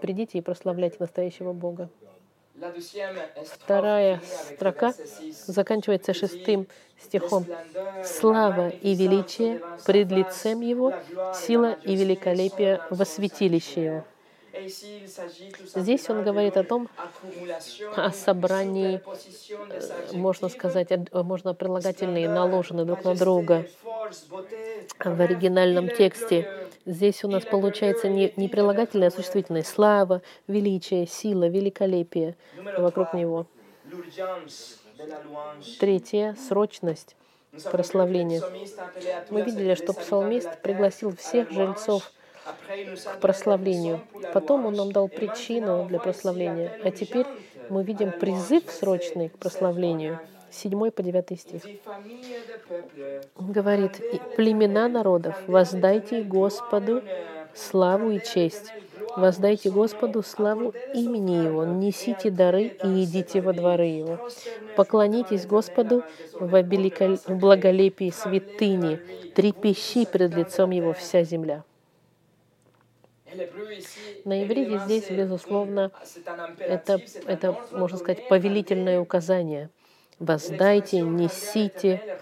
[0.00, 1.88] Придите и прославляйте настоящего Бога.
[3.44, 4.92] Вторая строка
[5.46, 6.66] заканчивается шестым
[7.00, 7.46] стихом.
[8.04, 10.92] «Слава и величие пред лицем Его,
[11.34, 14.04] сила и великолепие во святилище Его».
[15.74, 16.88] Здесь он говорит о том,
[17.96, 19.00] о собрании,
[19.70, 23.66] э, можно сказать, можно прилагательные наложены друг на друга
[25.04, 26.68] в оригинальном тексте.
[26.86, 29.62] Здесь у нас получается не, не прилагательное, а существительное.
[29.62, 32.36] Слава, величие, сила, великолепие
[32.78, 33.46] вокруг него.
[35.78, 37.16] Третье— срочность
[37.64, 38.42] прославления.
[39.30, 42.10] Мы видели, что псалмист пригласил всех жильцов
[43.14, 44.00] к прославлению.
[44.32, 46.72] Потом Он нам дал причину для прославления.
[46.84, 47.26] А теперь
[47.68, 50.20] мы видим призыв срочный к прославлению.
[50.50, 51.62] 7 по 9 стих.
[53.38, 54.00] Говорит,
[54.36, 57.02] «Племена народов, воздайте Господу
[57.54, 58.72] славу и честь,
[59.16, 64.28] Воздайте Господу славу имени Его, несите дары и идите во дворы Его.
[64.76, 66.04] Поклонитесь Господу
[66.38, 66.50] в
[67.28, 69.00] благолепии святыни,
[69.34, 71.64] трепещи пред лицом Его вся земля.
[74.24, 75.90] На иврите здесь, безусловно,
[76.58, 79.70] это, это, можно сказать, повелительное указание.
[80.18, 82.18] Воздайте, несите,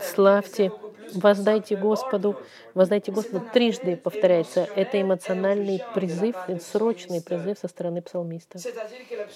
[0.00, 0.70] славьте,
[1.12, 2.36] воздайте Господу,
[2.72, 4.68] воздайте Господу трижды повторяется.
[4.76, 8.60] Это эмоциональный призыв, срочный призыв со стороны псалмиста.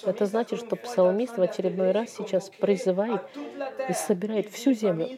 [0.05, 3.21] Это значит, что псалмист в очередной раз сейчас призывает
[3.89, 5.09] и собирает всю землю.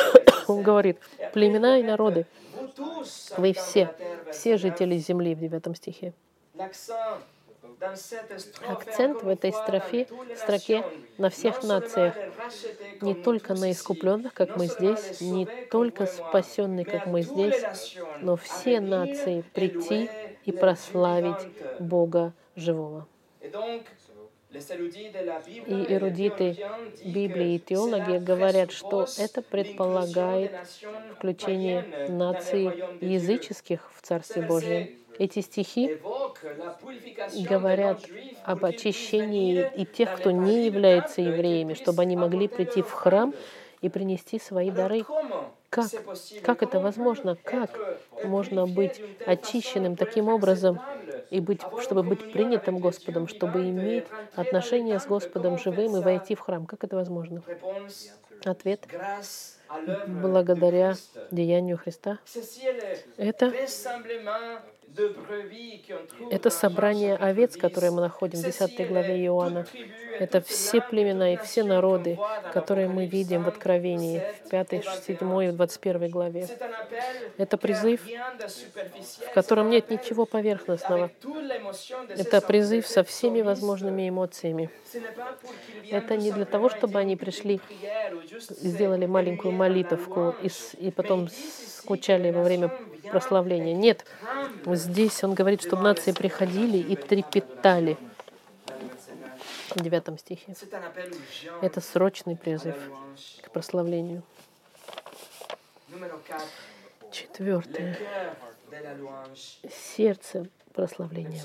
[0.48, 0.98] Он говорит,
[1.32, 2.26] племена и народы,
[3.36, 3.94] вы все,
[4.32, 6.12] все жители земли в девятом стихе.
[8.66, 10.84] Акцент в этой строфе, строке
[11.18, 12.14] на всех нациях,
[13.00, 17.62] не только на искупленных, как мы здесь, не только спасенные, как мы здесь,
[18.20, 20.10] но все нации прийти
[20.44, 23.06] и прославить Бога живого.
[24.52, 26.56] И эрудиты
[27.04, 30.52] Библии и теологи говорят, что это предполагает
[31.14, 32.64] включение наций
[33.00, 34.88] языческих в Царстве Божьем.
[35.18, 35.98] Эти стихи
[37.48, 38.00] говорят
[38.44, 43.34] об очищении и тех, кто не является евреями, чтобы они могли прийти в храм
[43.82, 45.04] и принести свои дары.
[45.68, 45.90] Как?
[46.42, 47.36] Как это возможно?
[47.44, 47.70] Как
[48.24, 50.80] можно быть очищенным таким образом,
[51.30, 56.40] и быть, чтобы быть принятым Господом, чтобы иметь отношения с Господом живым и войти в
[56.40, 56.66] храм.
[56.66, 57.42] Как это возможно?
[58.44, 58.86] Ответ
[60.06, 60.94] благодаря
[61.30, 62.18] деянию Христа.
[63.16, 63.52] Это
[66.30, 69.66] это собрание овец, которое мы находим в 10 главе Иоанна.
[70.18, 72.18] Это все племена и все народы,
[72.52, 76.48] которые мы видим в Откровении, в 5, 7 и 21 главе.
[77.38, 81.10] Это призыв, в котором нет ничего поверхностного.
[82.08, 84.70] Это призыв со всеми возможными эмоциями.
[85.90, 87.60] Это не для того, чтобы они пришли,
[88.50, 92.70] сделали маленькую молитовку и, и потом скучали во время
[93.10, 93.74] прославления.
[93.74, 94.04] Нет,
[94.66, 97.96] здесь он говорит, чтобы нации приходили и трепетали.
[99.74, 100.54] В девятом стихе.
[101.62, 102.74] Это срочный призыв
[103.42, 104.24] к прославлению.
[107.12, 107.96] Четвертое.
[109.96, 111.42] Сердце прославления.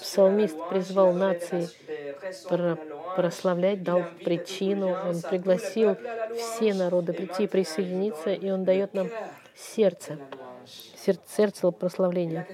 [0.00, 1.68] Псалмист призвал нации
[2.48, 2.76] про
[3.16, 5.96] прославлять, дал причину, он пригласил
[6.36, 9.08] все народы прийти и присоединиться, и он дает нам
[9.56, 10.18] сердце,
[11.26, 12.46] сердце, прославления.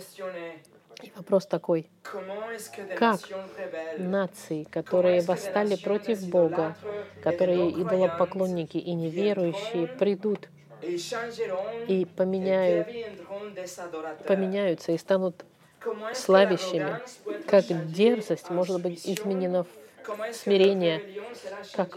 [1.02, 1.90] И вопрос такой,
[2.96, 3.20] как
[3.98, 6.76] нации, которые восстали против Бога,
[7.22, 10.48] которые идолопоклонники и неверующие, придут
[11.88, 12.88] и поменяют,
[14.26, 15.44] поменяются и станут
[16.14, 17.00] славящими,
[17.48, 19.68] как дерзость может быть изменена в
[20.32, 21.02] смирение,
[21.74, 21.96] как,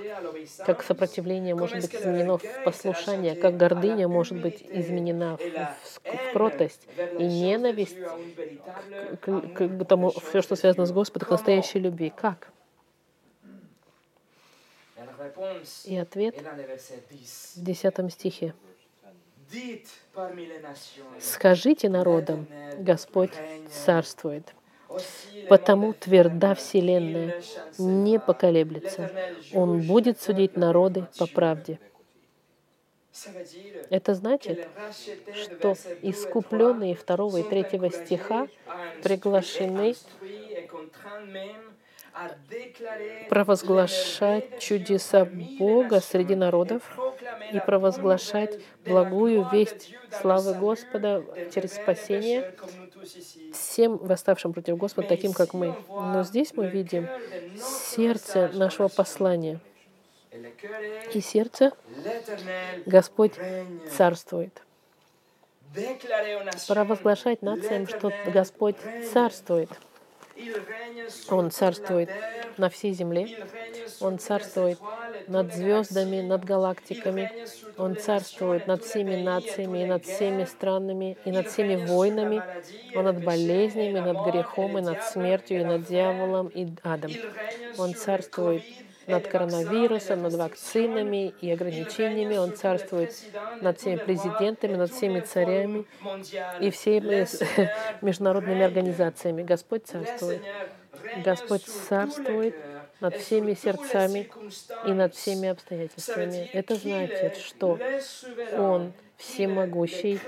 [0.65, 6.87] как сопротивление может быть изменено в послушание, как гордыня может быть изменена в, в, кротость
[7.19, 7.97] и ненависть
[9.21, 12.13] к, к, к тому, все, что связано с Господом, к настоящей любви.
[12.15, 12.49] Как?
[15.85, 16.35] И ответ
[17.55, 18.53] в десятом стихе.
[21.19, 23.31] Скажите народам, Господь
[23.69, 24.53] царствует.
[25.49, 27.41] Потому тверда Вселенная,
[27.77, 29.11] не поколеблется.
[29.53, 31.79] Он будет судить народы по правде.
[33.89, 34.67] Это значит,
[35.33, 38.47] что искупленные второго и третьего стиха
[39.01, 39.95] приглашены
[43.29, 45.25] провозглашать чудеса
[45.59, 46.97] Бога среди народов
[47.51, 52.53] и провозглашать благую весть славы Господа через спасение
[53.55, 55.75] всем восставшим против Господа, таким как мы.
[55.89, 57.07] Но здесь мы видим
[57.57, 59.59] сердце нашего послания.
[61.13, 61.71] И сердце
[62.85, 63.33] Господь
[63.91, 64.61] царствует.
[66.67, 68.77] Провозглашать нациям, что Господь
[69.11, 69.69] царствует—
[71.29, 72.09] он царствует
[72.57, 73.27] на всей земле.
[73.99, 74.79] Он царствует
[75.27, 77.31] над звездами, над галактиками.
[77.77, 82.41] Он царствует над всеми нациями, и над всеми странами, и над всеми войнами.
[82.95, 87.11] Он над болезнями, над грехом, и над смертью, и над дьяволом, и адом.
[87.77, 88.63] Он царствует
[89.07, 92.37] над коронавирусом, над вакцинами и ограничениями.
[92.37, 93.13] Он царствует
[93.61, 95.85] над всеми президентами, над всеми царями
[96.59, 97.27] и всеми
[98.01, 99.43] международными организациями.
[99.43, 100.41] Господь царствует.
[101.23, 102.55] Господь царствует
[102.99, 104.29] над всеми сердцами
[104.85, 106.49] и над всеми обстоятельствами.
[106.53, 107.77] Это значит, что
[108.57, 110.19] Он всемогущий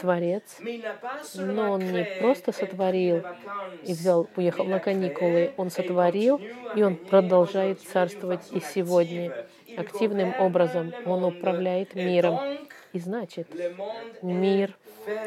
[0.00, 0.58] Творец,
[1.34, 3.22] но Он не просто сотворил
[3.82, 6.40] и взял, уехал на каникулы, Он сотворил,
[6.74, 9.46] и Он продолжает царствовать и сегодня.
[9.76, 12.38] Активным образом Он управляет миром.
[12.92, 13.48] И значит,
[14.22, 14.76] мир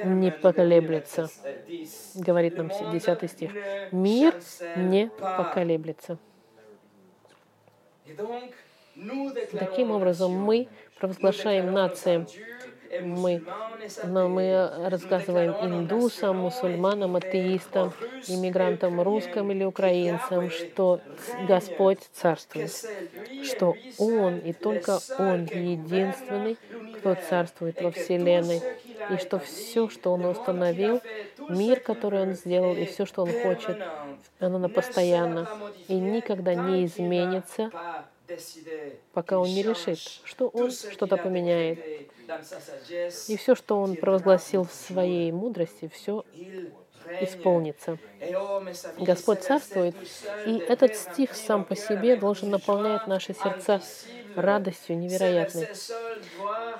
[0.03, 1.29] не поколеблется,
[2.15, 3.51] говорит нам 10 стих.
[3.91, 4.35] Мир
[4.75, 6.17] не поколеблется.
[9.51, 10.67] Таким образом, мы
[10.99, 12.27] провозглашаем нациям,
[13.01, 13.43] мы,
[14.03, 17.93] но мы рассказываем индусам, мусульманам, атеистам,
[18.27, 20.99] иммигрантам, русским или украинцам, что
[21.47, 22.71] Господь царствует,
[23.43, 26.57] что Он и только Он единственный,
[26.97, 28.61] кто царствует во Вселенной,
[29.11, 31.01] и что все, что Он установил,
[31.49, 33.77] мир, который Он сделал, и все, что Он хочет,
[34.39, 35.47] оно на постоянно
[35.87, 37.71] и никогда не изменится,
[39.13, 41.79] пока он не решит, что он что-то поменяет.
[43.27, 46.23] И все, что он провозгласил в своей мудрости, все
[47.21, 47.97] исполнится.
[48.97, 49.95] Господь царствует,
[50.45, 53.81] и этот стих сам по себе должен наполнять наши сердца
[54.35, 55.67] радостью невероятной.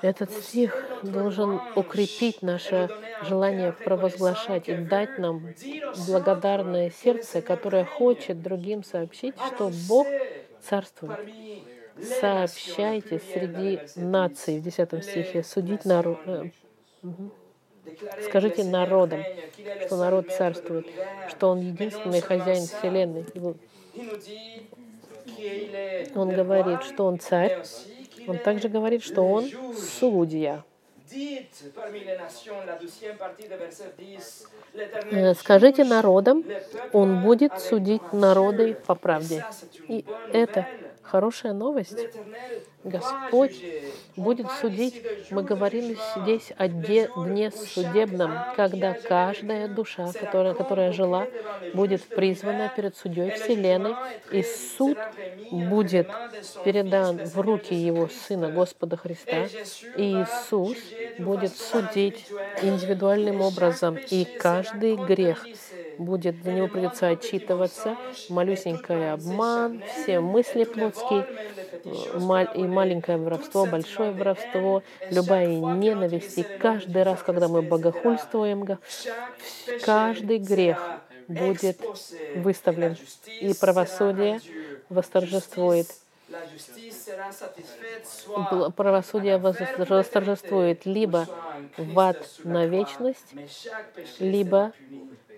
[0.02, 2.88] Этот стих должен укрепить наше
[3.22, 5.52] желание провозглашать и дать нам
[6.06, 10.06] благодарное сердце, которое хочет другим сообщить, что Бог
[10.62, 11.18] царствует.
[12.20, 16.18] Сообщайте среди наций, в 10 стихе, судить народ.
[16.26, 16.50] Э,
[18.22, 19.22] Скажите народам,
[19.86, 20.86] что народ царствует,
[21.28, 23.24] что он единственный хозяин Вселенной.
[26.14, 27.62] Он говорит, что он царь.
[28.26, 30.62] Он также говорит, что он судья.
[35.10, 36.44] Э, скажите народам,
[36.92, 39.44] он будет судить народы по правде.
[39.88, 40.66] И это
[41.10, 41.98] хорошая новость.
[42.84, 43.62] Господь
[44.16, 45.02] будет судить.
[45.30, 51.26] Мы говорим здесь о дне судебном, когда каждая душа, которая, которая жила,
[51.74, 53.94] будет призвана перед судьей Вселенной,
[54.32, 54.96] и суд
[55.50, 56.08] будет
[56.64, 59.46] передан в руки Его Сына Господа Христа,
[59.96, 60.78] и Иисус
[61.18, 62.26] будет судить
[62.62, 65.44] индивидуальным образом, и каждый грех
[66.00, 67.96] будет, за него придется отчитываться,
[68.28, 71.26] малюсенький обман, все мысли плотские,
[72.54, 76.38] и маленькое воровство, большое воровство, любая ненависть.
[76.38, 78.66] И каждый раз, когда мы богохульствуем,
[79.84, 80.82] каждый грех
[81.28, 81.78] будет
[82.34, 82.96] выставлен,
[83.40, 84.40] и правосудие
[84.88, 85.86] восторжествует.
[88.76, 91.26] Правосудие восторжествует либо
[91.76, 93.34] в ад на вечность,
[94.18, 94.72] либо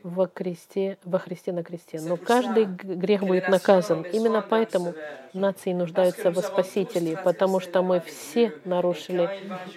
[0.03, 2.01] во Христе, во Христе на кресте.
[2.01, 4.03] Но каждый грех будет наказан.
[4.03, 4.95] Именно поэтому
[5.33, 9.29] нации нуждаются во Спасителе, потому что мы все нарушили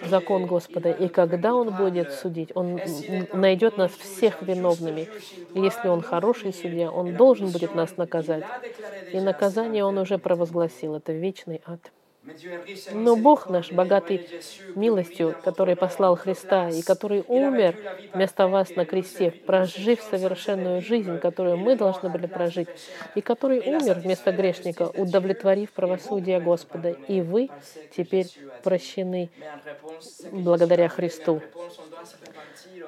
[0.08, 0.90] закон Господа.
[0.90, 2.80] И когда Он будет судить, Он
[3.32, 5.08] найдет нас всех виновными.
[5.54, 8.44] И если Он хороший судья, Он должен будет нас наказать.
[9.12, 10.96] И наказание Он уже провозгласил.
[10.96, 11.92] Это вечный ад.
[12.92, 14.28] Но Бог наш, богатый
[14.74, 17.76] милостью, который послал Христа и который умер
[18.12, 22.68] вместо вас на кресте, прожив совершенную жизнь, которую мы должны были прожить,
[23.14, 26.90] и который умер вместо грешника, удовлетворив правосудие Господа.
[27.08, 27.48] И вы
[27.96, 28.26] теперь
[28.62, 29.30] прощены
[30.32, 31.40] благодаря Христу.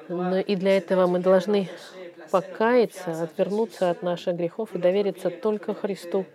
[0.07, 1.69] Но и для этого мы должны
[2.31, 6.25] покаяться, отвернуться от наших грехов и довериться только Христу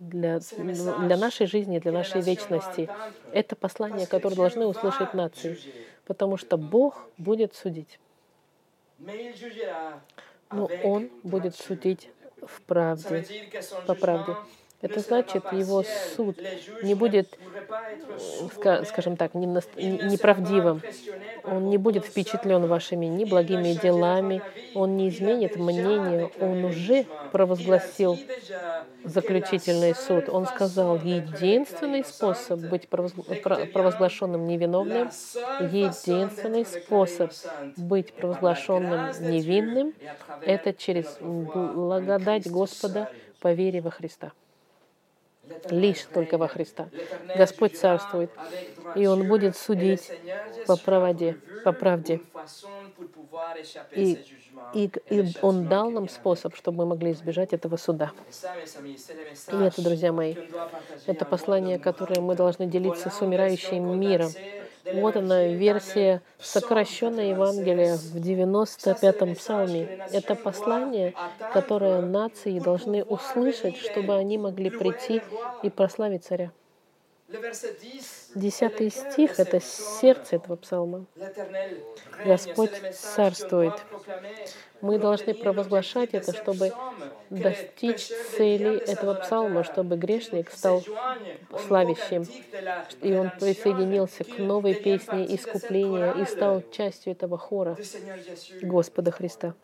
[0.00, 2.88] для, для нашей жизни, для нашей вечности.
[3.32, 5.58] Это послание, которое должны услышать нации,
[6.06, 8.00] потому что Бог будет судить.
[10.50, 12.10] Но Он будет судить
[12.44, 13.24] в правде,
[13.86, 14.34] по правде.
[14.82, 15.84] Это значит, его
[16.16, 16.38] суд
[16.82, 17.38] не будет,
[18.86, 20.80] скажем так, неправдивым.
[21.44, 24.40] Он не будет впечатлен вашими ни благими делами,
[24.74, 28.18] он не изменит мнение, он уже провозгласил
[29.04, 30.30] заключительный суд.
[30.30, 35.10] Он сказал, единственный способ быть провозглашенным невиновным,
[35.60, 37.32] единственный способ
[37.76, 39.92] быть провозглашенным невинным,
[40.40, 43.10] это через благодать Господа
[43.40, 44.32] по вере во Христа
[45.70, 46.88] лишь только во Христа.
[47.36, 48.30] Господь царствует,
[48.94, 50.10] и Он будет судить
[50.66, 52.20] по правде, по правде.
[53.92, 54.18] И,
[54.74, 58.12] и, и Он дал нам способ, чтобы мы могли избежать этого суда.
[59.52, 60.34] И это, друзья мои,
[61.06, 64.30] это послание, которое мы должны делиться с умирающим миром.
[64.84, 70.06] Вот она, версия сокращенной Евангелия в 95-м псалме.
[70.12, 71.14] Это послание,
[71.52, 75.22] которое нации должны услышать, чтобы они могли прийти
[75.62, 76.52] и прославить царя.
[78.34, 81.06] Десятый стих— это сердце этого псалма.
[82.24, 83.74] Господь царствует.
[84.80, 86.72] Мы должны провозглашать это, чтобы
[87.28, 88.06] достичь
[88.36, 90.82] цели этого псалма, чтобы грешник стал
[91.66, 92.26] славящим,
[93.02, 97.76] и он присоединился к новой песне искупления и стал частью этого хора
[98.62, 99.54] Господа Христа.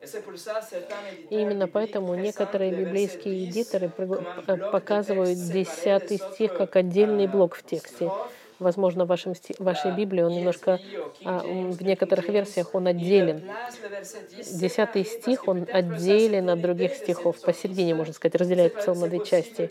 [0.00, 8.10] И именно поэтому некоторые библейские эдиторы показывают десятый стих как отдельный блок в тексте.
[8.60, 10.80] Возможно, в вашем, вашей Библии он немножко,
[11.24, 13.42] а, в некоторых версиях он отделен.
[14.50, 17.40] Десятый стих, он отделен от других стихов.
[17.40, 19.70] Посередине, можно сказать, разделяет псалм на две части.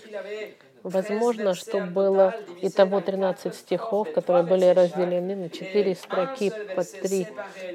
[0.83, 7.27] Возможно, что было и того 13 стихов, которые были разделены на четыре строки по три,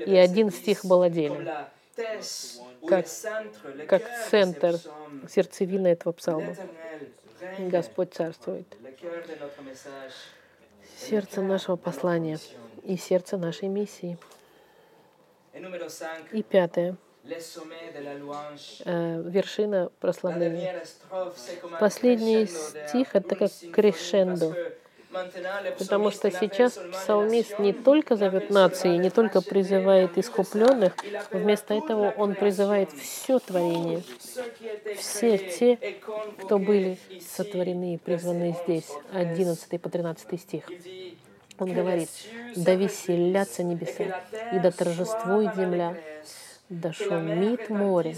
[0.06, 1.46] и один стих был отделен
[2.88, 3.06] как,
[3.88, 4.76] как центр,
[5.28, 6.56] сердцевина этого псалма.
[7.58, 8.66] Господь царствует.
[10.96, 12.38] Сердце нашего послания
[12.84, 14.18] и сердце нашей миссии.
[16.32, 16.96] И пятое.
[18.84, 20.84] Э, вершина прославления.
[21.78, 24.54] Последний стих— это как крешендо.
[25.78, 30.94] Потому что сейчас псалмист не только зовет нации, не только призывает искупленных,
[31.30, 34.02] вместо этого он призывает все творение,
[34.96, 35.78] все те,
[36.42, 38.90] кто были сотворены и призваны здесь.
[39.12, 40.64] 11 по 13 стих.
[41.58, 42.08] Он говорит,
[42.56, 45.96] «Да веселятся небеса, и да торжествует земля,
[46.72, 48.16] да шумит море,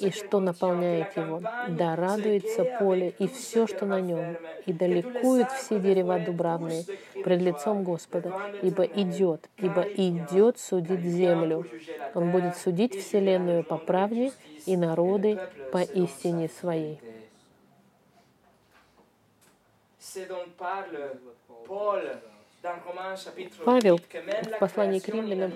[0.00, 4.36] и что наполняет его, да радуется поле и все, что на нем,
[4.66, 6.84] и да ликуют все дерева дубравные
[7.22, 8.32] пред лицом Господа,
[8.62, 11.66] ибо идет, ибо идет судить землю.
[12.14, 14.32] Он будет судить вселенную по правде
[14.66, 15.38] и народы
[15.70, 17.00] по истине своей.
[23.64, 25.52] Павел в послании к римлянам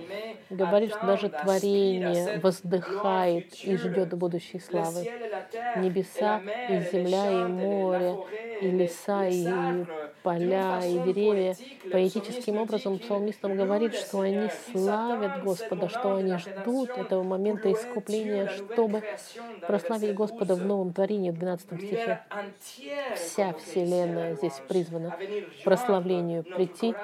[0.51, 5.09] говорит, что даже творение воздыхает и ждет будущей славы.
[5.77, 8.15] Небеса и земля и море,
[8.61, 9.87] и леса, и
[10.23, 11.57] поля, и деревья.
[11.91, 18.49] Поэтическим образом псалмист нам говорит, что они славят Господа, что они ждут этого момента искупления,
[18.49, 19.03] чтобы
[19.67, 22.21] прославить Господа в новом творении, в 12 стихе.
[23.15, 25.17] Вся Вселенная здесь призвана
[25.65, 26.95] прославлению, прийти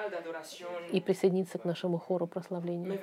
[0.92, 2.98] и присоединиться к нашему хору прославления.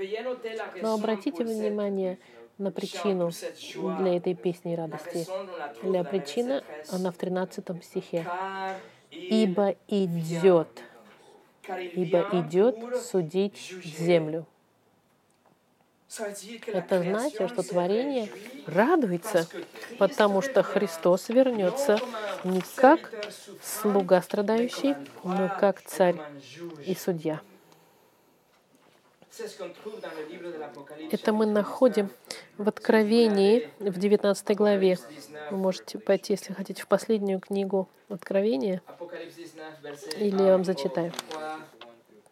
[0.81, 2.19] Но обратите внимание
[2.57, 3.31] на причину
[3.99, 5.27] для этой песни радости.
[5.83, 8.25] Для причины она в 13 стихе.
[9.09, 10.69] «Ибо идет,
[11.67, 14.45] ибо идет судить землю».
[16.67, 18.29] Это значит, что творение
[18.65, 19.47] радуется,
[19.97, 21.99] потому что Христос вернется
[22.43, 23.11] не как
[23.63, 26.17] слуга страдающий, но как царь
[26.85, 27.41] и судья.
[31.11, 32.09] Это мы находим
[32.57, 34.97] в Откровении, в 19 главе.
[35.49, 38.81] Вы можете пойти, если хотите, в последнюю книгу Откровения,
[40.17, 41.13] или я вам зачитаю.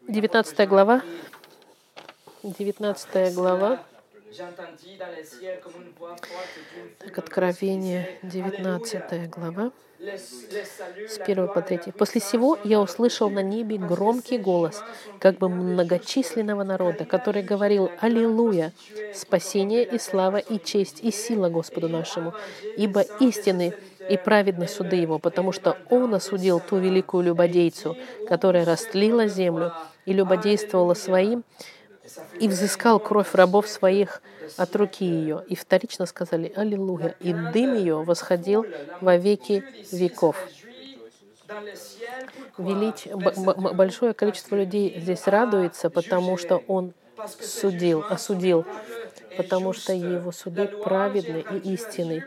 [0.08, 1.02] 19 глава,
[2.44, 3.80] 19 глава,
[7.00, 11.92] так, Откровение, 19 глава, с 1 по 3.
[11.98, 14.82] «После сего я услышал на небе громкий голос,
[15.20, 18.72] как бы многочисленного народа, который говорил «Аллилуйя!
[19.14, 22.34] Спасение и слава и честь и сила Господу нашему,
[22.78, 23.74] ибо истины
[24.10, 27.98] и праведны суды Его, потому что Он осудил ту великую любодейцу,
[28.30, 29.74] которая растлила землю
[30.06, 31.44] и любодействовала своим,
[32.40, 34.22] и взыскал кровь рабов своих
[34.58, 35.44] от руки ее.
[35.48, 38.66] И вторично сказали «Аллилуйя!» И дым ее восходил
[39.02, 40.36] во веки веков.
[42.58, 43.08] Велич...
[43.76, 46.94] Большое количество людей здесь радуется, потому что Он
[47.42, 48.66] судил, осудил,
[49.38, 52.26] потому что Его суды праведны и истинны.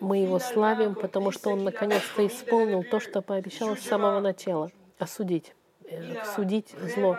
[0.00, 5.52] Мы Его славим, потому что Он наконец-то исполнил то, что пообещал с самого начала— осудить,
[5.84, 7.18] э, судить зло.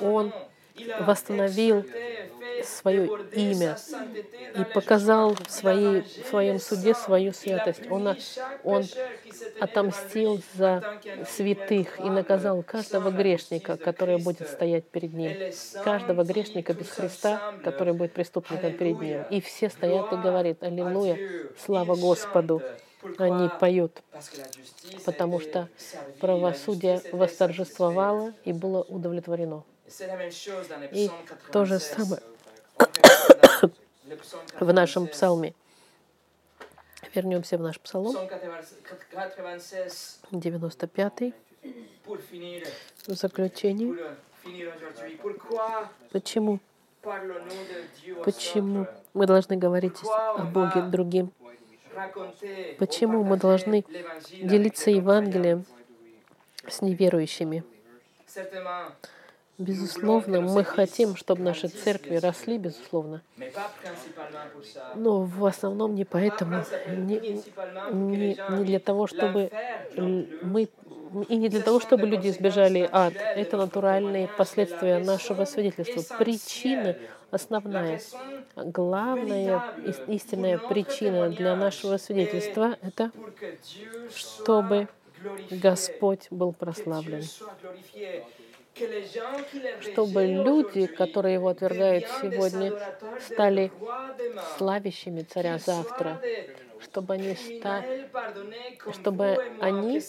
[0.00, 0.32] Он
[1.00, 1.84] восстановил
[2.64, 3.76] свое имя
[4.54, 7.82] и показал в, своей, в своем суде свою святость.
[7.90, 8.16] Он,
[8.64, 8.84] он
[9.60, 15.32] отомстил за святых и наказал каждого грешника, который будет стоять перед ним.
[15.84, 19.22] Каждого грешника без Христа, который будет преступником перед ним.
[19.30, 21.18] И все стоят и говорят, Аллилуйя,
[21.64, 22.62] слава Господу.
[23.18, 24.02] Они поют,
[25.04, 25.68] потому что
[26.18, 29.62] правосудие восторжествовало и было удовлетворено.
[30.92, 31.10] И
[31.52, 32.20] то же самое
[34.60, 35.54] в нашем псалме.
[37.14, 38.14] Вернемся в наш псалом.
[40.30, 41.34] 95
[43.06, 43.96] в заключение.
[46.12, 46.60] Почему?
[48.24, 51.32] Почему мы должны говорить о Боге другим?
[52.78, 53.84] Почему мы должны
[54.30, 55.64] делиться Евангелием
[56.68, 57.64] с неверующими?
[59.58, 63.22] Безусловно, мы хотим, чтобы наши церкви росли, безусловно.
[64.94, 67.42] Но в основном не поэтому, не,
[67.92, 69.50] не, не для того, чтобы
[69.96, 70.68] мы
[71.28, 73.14] и не для того, чтобы люди избежали ад.
[73.14, 76.16] Это натуральные последствия нашего свидетельства.
[76.18, 76.96] Причина
[77.30, 78.00] основная,
[78.56, 79.62] главная
[80.08, 83.10] истинная причина для нашего свидетельства— это
[84.14, 84.88] чтобы
[85.50, 87.22] Господь был прославлен
[89.80, 92.72] чтобы люди, которые его отвергают сегодня,
[93.20, 93.70] стали
[94.56, 96.20] славящими царя завтра,
[96.82, 97.84] чтобы они, ста...
[98.92, 100.02] чтобы они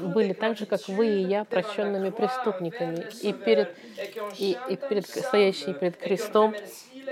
[0.00, 3.74] были так же, как вы и я, прощенными преступниками, и перед,
[4.38, 6.54] и, и перед стоящие перед крестом,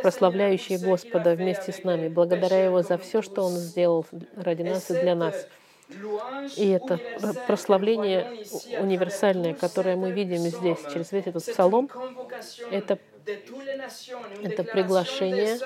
[0.03, 4.07] прославляющие Господа вместе с нами, благодаря Его за все, что Он сделал
[4.37, 5.49] ради нас и для нас.
[6.57, 6.99] И это
[7.47, 8.45] прославление
[8.81, 11.89] универсальное, которое мы видим здесь, через весь этот псалом,
[12.71, 12.99] это,
[14.43, 15.59] это приглашение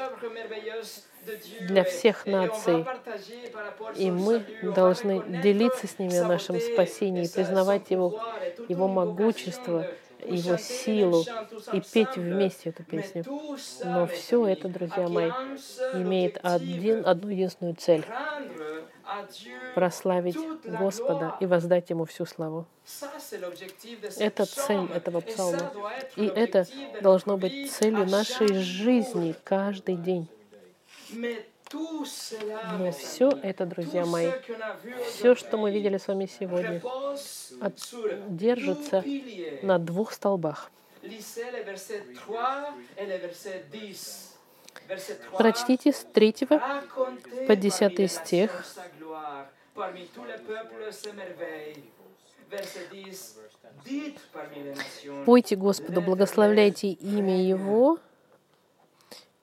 [1.62, 2.84] для всех наций.
[3.96, 8.20] И мы должны делиться с ними о нашем спасении, признавать Его,
[8.68, 9.86] Его могущество,
[10.26, 11.24] Его силу
[11.72, 13.24] и петь вместе эту песню.
[13.84, 15.30] Но все это, друзья мои,
[15.94, 18.04] имеет один, одну единственную цель
[19.74, 22.66] прославить Господа и воздать Ему всю славу.
[24.18, 25.72] Это цель этого псалма.
[26.16, 26.66] И это
[27.00, 30.28] должно быть целью нашей жизни каждый день.
[31.72, 34.32] Но все это, друзья мои,
[35.08, 36.82] все, что мы видели с вами сегодня,
[38.28, 39.04] держится
[39.62, 40.70] на двух столбах.
[45.38, 46.34] Прочтите с 3
[47.46, 48.64] по 10 стих.
[55.24, 57.98] Пойте Господу, благословляйте имя Его.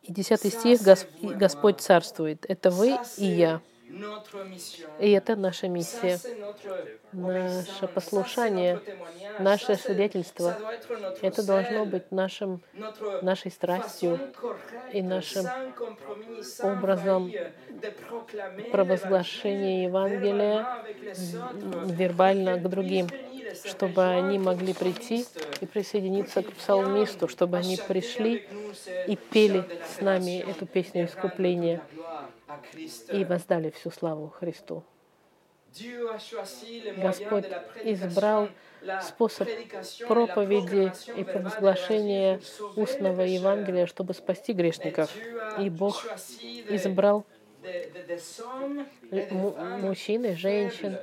[0.08, 0.82] И 10 стих
[1.22, 2.46] Господь царствует.
[2.48, 3.62] Это вы и я.
[5.00, 6.20] И это наша миссия,
[7.14, 8.82] наше послушание,
[9.40, 10.58] наше свидетельство.
[11.22, 12.62] Это должно быть нашим,
[13.22, 14.20] нашей страстью
[14.92, 15.46] и нашим
[16.62, 17.32] образом
[18.72, 20.84] провозглашения Евангелия
[21.86, 23.08] вербально к другим
[23.66, 25.26] чтобы они могли прийти
[25.62, 28.48] и присоединиться к псалмисту, чтобы они пришли
[29.08, 29.64] и пели
[29.96, 31.82] с нами эту песню искупления
[33.12, 34.84] и воздали всю славу Христу.
[36.98, 37.46] Господь
[37.84, 38.50] избрал
[39.04, 39.48] способ
[40.08, 42.42] проповеди и провозглашения
[42.76, 45.14] устного Евангелия, чтобы спасти грешников.
[45.60, 46.04] И Бог
[46.70, 47.26] избрал
[49.82, 50.98] мужчин и женщин,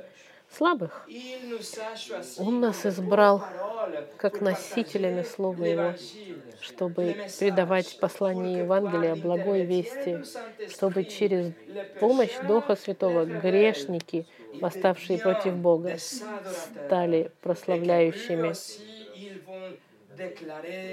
[0.49, 1.07] слабых.
[2.37, 3.43] Он нас избрал
[4.17, 5.93] как носителями Слова Его,
[6.61, 10.23] чтобы передавать послание Евангелия, благой вести,
[10.69, 11.53] чтобы через
[11.99, 14.25] помощь Духа Святого грешники,
[14.61, 18.53] восставшие против Бога, стали прославляющими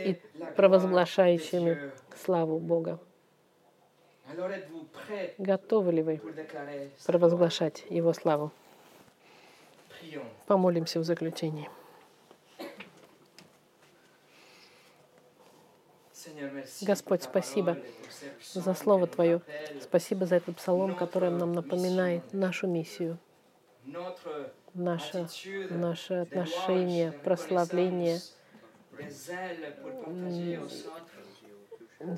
[0.04, 0.18] и
[0.56, 1.92] провозглашающими
[2.24, 2.98] славу Бога.
[5.38, 6.20] Готовы ли вы
[7.04, 8.50] провозглашать Его славу?
[10.46, 11.68] Помолимся в заключении.
[16.82, 17.78] Господь, спасибо
[18.54, 19.40] за Слово Твое.
[19.80, 23.18] Спасибо за этот псалом, который нам напоминает нашу миссию,
[24.74, 25.28] наше,
[25.70, 28.20] наше отношение, прославление,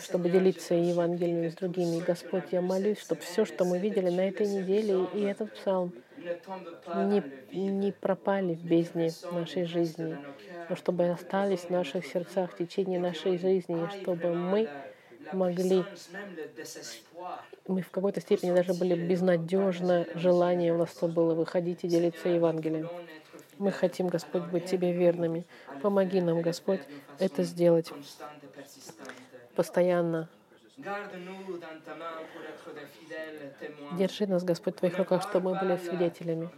[0.00, 2.00] чтобы делиться Евангелием с другими.
[2.00, 5.92] Господь, я молюсь, чтобы все, что мы видели на этой неделе, и этот псалм
[6.94, 10.16] не, не пропали в бездне нашей жизни,
[10.68, 14.68] но чтобы остались в наших сердцах в течение нашей жизни, чтобы мы
[15.32, 15.84] могли,
[17.66, 22.28] мы в какой-то степени даже были безнадежно, желание у нас то было выходить и делиться
[22.28, 22.88] Евангелием.
[23.58, 25.44] Мы хотим, Господь, быть Тебе верными.
[25.80, 26.80] Помоги нам, Господь,
[27.18, 27.92] это сделать
[29.54, 30.28] постоянно
[33.96, 36.50] Держи нас, Господь, в Твоих руках, чтобы мы были свидетелями,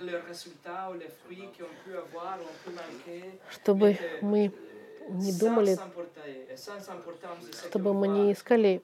[3.50, 4.52] чтобы мы
[5.10, 5.76] не думали,
[7.68, 8.80] чтобы мы не искали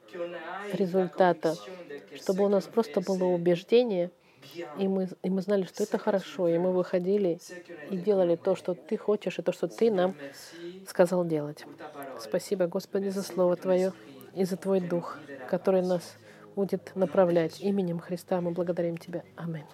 [0.73, 1.55] результата,
[2.17, 4.11] чтобы у нас просто было убеждение,
[4.79, 7.39] и мы, и мы знали, что это хорошо, и мы выходили
[7.91, 10.15] и делали то, что Ты хочешь, и то, что Ты нам
[10.87, 11.65] сказал делать.
[12.21, 13.95] Спасибо, Господи, за Слово Твое
[14.35, 15.19] и за Твой Дух,
[15.49, 16.17] который нас
[16.57, 17.61] будет направлять.
[17.61, 19.23] Именем Христа мы благодарим Тебя.
[19.37, 19.65] Аминь.